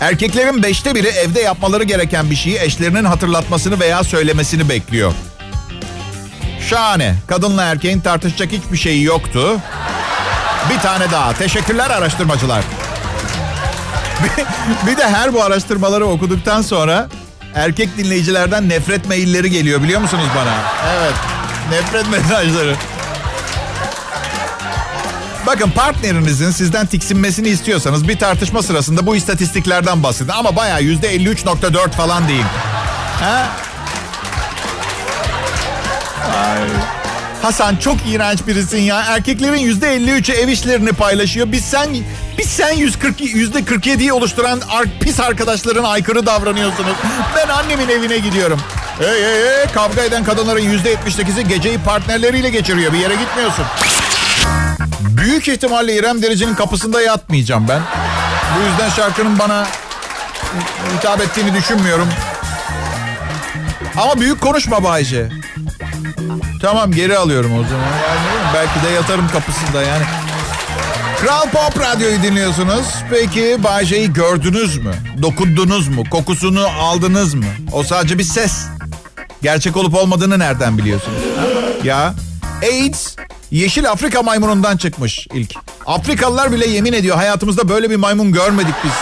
Erkeklerin 0.00 0.62
beşte 0.62 0.94
biri 0.94 1.08
evde 1.08 1.40
yapmaları 1.40 1.84
gereken 1.84 2.30
bir 2.30 2.36
şeyi 2.36 2.58
eşlerinin 2.58 3.04
hatırlatmasını 3.04 3.80
veya 3.80 4.04
söylemesini 4.04 4.68
bekliyor. 4.68 5.12
Şahane. 6.70 7.14
Kadınla 7.26 7.62
erkeğin 7.62 8.00
tartışacak 8.00 8.52
hiçbir 8.52 8.76
şeyi 8.76 9.02
yoktu. 9.02 9.60
Bir 10.70 10.78
tane 10.78 11.10
daha. 11.10 11.32
Teşekkürler 11.32 11.90
araştırmacılar. 11.90 12.64
Bir 14.86 14.96
de 14.96 15.08
her 15.08 15.34
bu 15.34 15.42
araştırmaları 15.42 16.04
okuduktan 16.06 16.62
sonra 16.62 17.08
erkek 17.54 17.96
dinleyicilerden 17.98 18.68
nefret 18.68 19.08
mailleri 19.08 19.50
geliyor 19.50 19.82
biliyor 19.82 20.00
musunuz 20.00 20.26
bana? 20.36 20.54
Evet. 20.96 21.14
Nefret 21.70 22.10
mesajları. 22.10 22.74
Bakın 25.46 25.70
partnerinizin 25.70 26.50
sizden 26.50 26.86
tiksinmesini 26.86 27.48
istiyorsanız 27.48 28.08
bir 28.08 28.18
tartışma 28.18 28.62
sırasında 28.62 29.06
bu 29.06 29.16
istatistiklerden 29.16 30.02
bahsedin. 30.02 30.32
Ama 30.32 30.56
bayağı 30.56 30.82
yüzde 30.82 31.16
53.4 31.16 31.90
falan 31.90 32.28
deyin. 32.28 32.46
Ha? 33.20 33.48
Ay. 36.36 36.93
Hasan 37.44 37.76
çok 37.76 37.96
iğrenç 38.06 38.46
birisin 38.46 38.80
ya. 38.80 39.00
Erkeklerin 39.00 39.58
yüzde 39.58 39.96
53'ü 39.96 40.32
ev 40.32 40.48
işlerini 40.48 40.92
paylaşıyor. 40.92 41.52
Biz 41.52 41.64
sen 41.64 41.88
biz 42.38 42.46
sen 42.46 42.72
140 42.72 43.20
yüzde 43.20 43.58
47'yi 43.58 44.12
oluşturan 44.12 44.60
ar, 44.70 44.84
pis 45.00 45.20
arkadaşların 45.20 45.84
aykırı 45.84 46.26
davranıyorsunuz. 46.26 46.92
Ben 47.36 47.48
annemin 47.48 47.88
evine 47.88 48.18
gidiyorum. 48.18 48.60
Hey 48.98 49.22
hey 49.22 49.44
hey 49.44 49.72
kavga 49.74 50.02
eden 50.02 50.24
kadınların 50.24 50.60
yüzde 50.60 50.94
78'i 50.94 51.48
geceyi 51.48 51.78
partnerleriyle 51.78 52.50
geçiriyor. 52.50 52.92
Bir 52.92 52.98
yere 52.98 53.14
gitmiyorsun. 53.14 53.64
Büyük 55.00 55.48
ihtimalle 55.48 55.94
İrem 55.94 56.22
Derici'nin 56.22 56.54
kapısında 56.54 57.02
yatmayacağım 57.02 57.68
ben. 57.68 57.80
Bu 58.56 58.70
yüzden 58.70 58.90
şarkının 58.90 59.38
bana 59.38 59.66
hitap 60.96 61.20
ettiğini 61.20 61.54
düşünmüyorum. 61.54 62.08
Ama 63.96 64.20
büyük 64.20 64.40
konuşma 64.40 64.84
Bayce. 64.84 65.43
Tamam 66.64 66.92
geri 66.92 67.18
alıyorum 67.18 67.52
o 67.52 67.62
zaman. 67.62 67.84
Yani 67.84 68.54
belki 68.54 68.86
de 68.86 68.90
yatarım 68.90 69.28
kapısında 69.28 69.82
yani. 69.82 70.04
Kral 71.20 71.50
Pop 71.50 71.80
Radyo'yu 71.80 72.22
dinliyorsunuz. 72.22 72.86
Peki 73.10 73.58
Bayce'yi 73.64 74.12
gördünüz 74.12 74.78
mü? 74.78 74.94
Dokundunuz 75.22 75.88
mu? 75.88 76.02
Kokusunu 76.10 76.66
aldınız 76.80 77.34
mı? 77.34 77.44
O 77.72 77.82
sadece 77.82 78.18
bir 78.18 78.24
ses. 78.24 78.66
Gerçek 79.42 79.76
olup 79.76 79.94
olmadığını 79.94 80.38
nereden 80.38 80.78
biliyorsunuz? 80.78 81.18
Ya 81.84 82.14
AIDS 82.62 83.16
yeşil 83.50 83.90
Afrika 83.90 84.22
maymunundan 84.22 84.76
çıkmış 84.76 85.26
ilk. 85.34 85.54
Afrikalılar 85.86 86.52
bile 86.52 86.66
yemin 86.66 86.92
ediyor 86.92 87.16
hayatımızda 87.16 87.68
böyle 87.68 87.90
bir 87.90 87.96
maymun 87.96 88.32
görmedik 88.32 88.74
biz. 88.84 88.92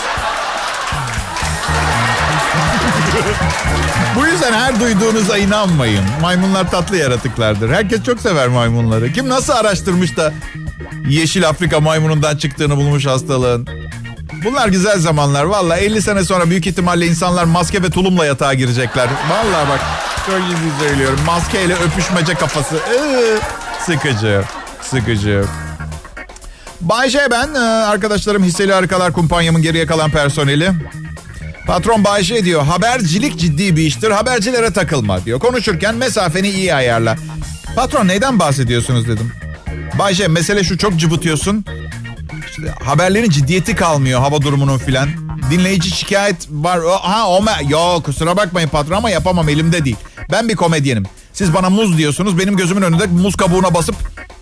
Bu 4.15 4.25
yüzden 4.25 4.53
her 4.53 4.79
duyduğunuza 4.79 5.37
inanmayın. 5.37 6.03
Maymunlar 6.21 6.71
tatlı 6.71 6.97
yaratıklardır. 6.97 7.69
Herkes 7.69 8.03
çok 8.03 8.19
sever 8.19 8.47
maymunları. 8.47 9.13
Kim 9.13 9.29
nasıl 9.29 9.53
araştırmış 9.53 10.17
da 10.17 10.33
yeşil 11.09 11.49
Afrika 11.49 11.79
maymunundan 11.79 12.37
çıktığını 12.37 12.77
bulmuş 12.77 13.05
hastalığın. 13.05 13.67
Bunlar 14.45 14.67
güzel 14.67 14.99
zamanlar. 14.99 15.43
Valla 15.43 15.77
50 15.77 16.01
sene 16.01 16.23
sonra 16.23 16.49
büyük 16.49 16.67
ihtimalle 16.67 17.07
insanlar 17.07 17.43
maske 17.43 17.83
ve 17.83 17.89
tulumla 17.89 18.25
yatağa 18.25 18.53
girecekler. 18.53 19.07
Valla 19.29 19.69
bak 19.69 19.79
çok 20.25 20.39
ciddi 20.49 20.87
söylüyorum. 20.87 21.19
Maskeyle 21.25 21.73
öpüşmece 21.73 22.33
kafası. 22.33 22.75
Iı, 22.75 23.39
sıkıcı. 23.85 24.43
Sıkıcı. 24.81 25.45
Bayce 26.81 27.27
ben. 27.31 27.53
Ee, 27.53 27.59
arkadaşlarım 27.59 28.43
hisseli 28.43 28.73
harikalar 28.73 29.13
kumpanyamın 29.13 29.61
geriye 29.61 29.85
kalan 29.85 30.11
personeli. 30.11 30.71
Patron 31.67 32.03
Bayce 32.03 32.45
diyor 32.45 32.63
habercilik 32.63 33.39
ciddi 33.39 33.75
bir 33.75 33.81
iştir 33.83 34.11
habercilere 34.11 34.71
takılma 34.73 35.25
diyor. 35.25 35.39
Konuşurken 35.39 35.95
mesafeni 35.95 36.49
iyi 36.49 36.73
ayarla. 36.75 37.15
Patron 37.75 38.07
neyden 38.07 38.39
bahsediyorsunuz 38.39 39.07
dedim. 39.07 39.31
Bayce 39.99 40.27
mesele 40.27 40.63
şu 40.63 40.77
çok 40.77 40.97
cıvıtıyorsun. 40.97 41.65
İşte 42.49 42.73
haberlerin 42.83 43.29
ciddiyeti 43.29 43.75
kalmıyor 43.75 44.19
hava 44.19 44.41
durumunun 44.41 44.77
filan. 44.77 45.09
Dinleyici 45.51 45.89
şikayet 45.91 46.47
var. 46.51 46.79
Ha 47.01 47.27
o 47.29 47.39
me- 47.43 47.71
Yok 47.71 48.05
kusura 48.05 48.37
bakmayın 48.37 48.69
patron 48.69 48.95
ama 48.97 49.09
yapamam 49.09 49.49
elimde 49.49 49.85
değil. 49.85 49.95
Ben 50.31 50.49
bir 50.49 50.55
komedyenim. 50.55 51.03
Siz 51.33 51.53
bana 51.53 51.69
muz 51.69 51.97
diyorsunuz. 51.97 52.39
Benim 52.39 52.57
gözümün 52.57 52.81
önünde 52.81 53.07
muz 53.07 53.35
kabuğuna 53.35 53.73
basıp 53.73 53.95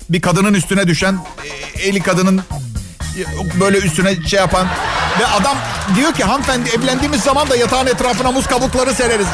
bir 0.09 0.21
kadının 0.21 0.53
üstüne 0.53 0.87
düşen 0.87 1.13
e, 1.43 1.81
eli 1.87 1.99
kadının 2.01 2.37
e, 2.37 3.59
böyle 3.59 3.77
üstüne 3.77 4.15
şey 4.27 4.39
yapan 4.39 4.67
ve 5.19 5.27
adam 5.27 5.57
diyor 5.95 6.13
ki 6.13 6.23
hanımefendi 6.23 6.69
evlendiğimiz 6.69 7.23
zaman 7.23 7.49
da 7.49 7.55
yatağın 7.55 7.87
etrafına 7.87 8.31
muz 8.31 8.47
kabukları 8.47 8.93
sereriz. 8.93 9.27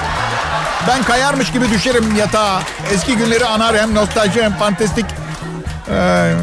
Ben 0.87 1.03
kayarmış 1.03 1.51
gibi 1.51 1.69
düşerim 1.69 2.15
yatağa. 2.15 2.61
Eski 2.93 3.17
günleri 3.17 3.45
anar 3.45 3.77
hem 3.77 3.95
nostalji 3.95 4.43
hem 4.43 4.53
fantastik. 4.57 5.05
Ee, 5.89 6.33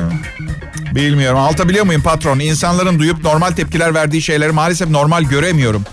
bilmiyorum. 0.94 1.38
Anlatabiliyor 1.38 1.84
muyum 1.84 2.02
patron? 2.02 2.38
İnsanların 2.38 2.98
duyup 2.98 3.24
normal 3.24 3.50
tepkiler 3.50 3.94
verdiği 3.94 4.22
şeyleri 4.22 4.52
maalesef 4.52 4.88
normal 4.88 5.22
göremiyorum. 5.22 5.84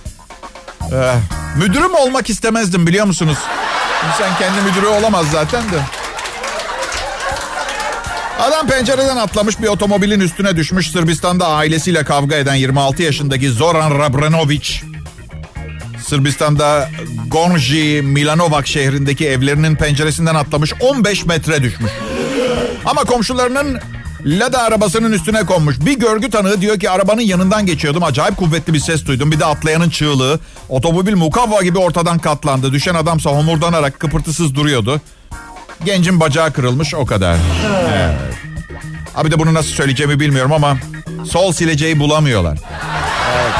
Ee, 0.93 1.13
müdürüm 1.58 1.95
olmak 1.95 2.30
istemezdim 2.30 2.88
biliyor 2.88 3.06
musunuz? 3.06 3.38
İnsan 4.08 4.38
kendi 4.39 4.62
müdürü 4.62 4.86
olamaz 4.88 5.25
zaten 5.32 5.63
de. 5.63 6.00
Adam 8.41 8.67
pencereden 8.67 9.17
atlamış 9.17 9.62
bir 9.62 9.67
otomobilin 9.67 10.19
üstüne 10.19 10.56
düşmüş. 10.56 10.91
Sırbistan'da 10.91 11.47
ailesiyle 11.47 12.04
kavga 12.04 12.36
eden 12.36 12.56
26 12.56 13.04
yaşındaki 13.04 13.49
Zoran 13.49 13.99
Rabranovic. 13.99 14.69
Sırbistan'da 16.08 16.89
Gorji 17.27 18.01
Milanovac 18.04 18.67
şehrindeki 18.67 19.27
evlerinin 19.27 19.75
penceresinden 19.75 20.36
atlamış 20.36 20.73
15 20.80 21.25
metre 21.25 21.63
düşmüş. 21.63 21.91
Ama 22.86 23.04
komşularının 23.04 23.80
Lada 24.25 24.63
arabasının 24.63 25.12
üstüne 25.12 25.45
konmuş. 25.45 25.75
Bir 25.80 25.99
görgü 25.99 26.30
tanığı 26.30 26.62
diyor 26.62 26.80
ki 26.80 26.89
arabanın 26.89 27.21
yanından 27.21 27.65
geçiyordum. 27.65 28.04
Acayip 28.04 28.38
kuvvetli 28.38 28.73
bir 28.73 28.80
ses 28.80 29.06
duydum. 29.06 29.32
Bir 29.32 29.39
de 29.39 29.45
atlayanın 29.45 29.89
çığlığı. 29.89 30.39
Otomobil 30.69 31.15
mukavva 31.15 31.62
gibi 31.62 31.77
ortadan 31.77 32.19
katlandı. 32.19 32.71
Düşen 32.71 32.95
adamsa 32.95 33.30
homurdanarak 33.30 33.99
kıpırtısız 33.99 34.56
duruyordu. 34.56 35.01
Gencin 35.86 36.19
bacağı 36.19 36.54
kırılmış 36.54 36.95
o 36.95 37.06
kadar. 37.06 37.38
Evet. 37.93 38.30
Abi 39.15 39.32
de 39.32 39.39
bunu 39.39 39.54
nasıl 39.54 39.69
söyleyeceğimi 39.69 40.19
bilmiyorum 40.19 40.54
ama 40.54 40.78
sol 41.30 41.52
sileceği 41.52 42.00
bulamıyorlar. 42.00 42.58
Evet. 43.36 43.52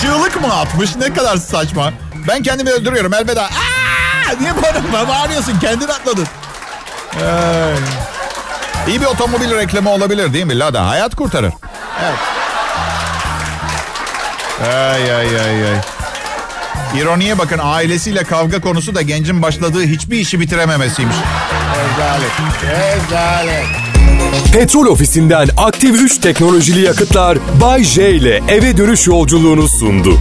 Çığlık 0.00 0.40
mı 0.40 0.54
atmış? 0.54 0.96
Ne 0.96 1.12
kadar 1.12 1.36
saçma. 1.36 1.92
Ben 2.28 2.42
kendimi 2.42 2.70
öldürüyorum 2.70 3.14
elveda. 3.14 3.42
Aa! 3.44 4.32
Niye 4.40 4.52
bana 4.92 5.08
bağırıyorsun? 5.08 5.58
Kendin 5.60 5.88
atladın. 5.88 6.26
Ee, 7.22 7.74
iyi 8.88 9.00
bir 9.00 9.06
otomobil 9.06 9.50
reklamı 9.56 9.90
olabilir 9.90 10.32
değil 10.32 10.44
mi? 10.44 10.58
Lada 10.58 10.88
hayat 10.88 11.14
kurtarır. 11.16 11.52
Evet. 12.04 12.18
Ay 14.74 15.14
ay 15.14 15.40
ay 15.40 15.66
ay. 15.68 15.76
İroniye 16.98 17.38
bakın 17.38 17.60
ailesiyle 17.62 18.24
kavga 18.24 18.60
konusu 18.60 18.94
da 18.94 19.02
gencin 19.02 19.42
başladığı 19.42 19.86
hiçbir 19.86 20.18
işi 20.18 20.40
bitirememesiymiş. 20.40 21.16
Rezalet. 21.74 22.30
Rezalet. 22.62 23.66
Petrol 24.52 24.86
ofisinden 24.86 25.48
aktif 25.56 26.02
3 26.02 26.18
teknolojili 26.18 26.80
yakıtlar 26.80 27.38
Bay 27.60 27.84
J 27.84 28.10
ile 28.10 28.42
eve 28.48 28.76
dönüş 28.76 29.06
yolculuğunu 29.06 29.68
sundu. 29.68 30.18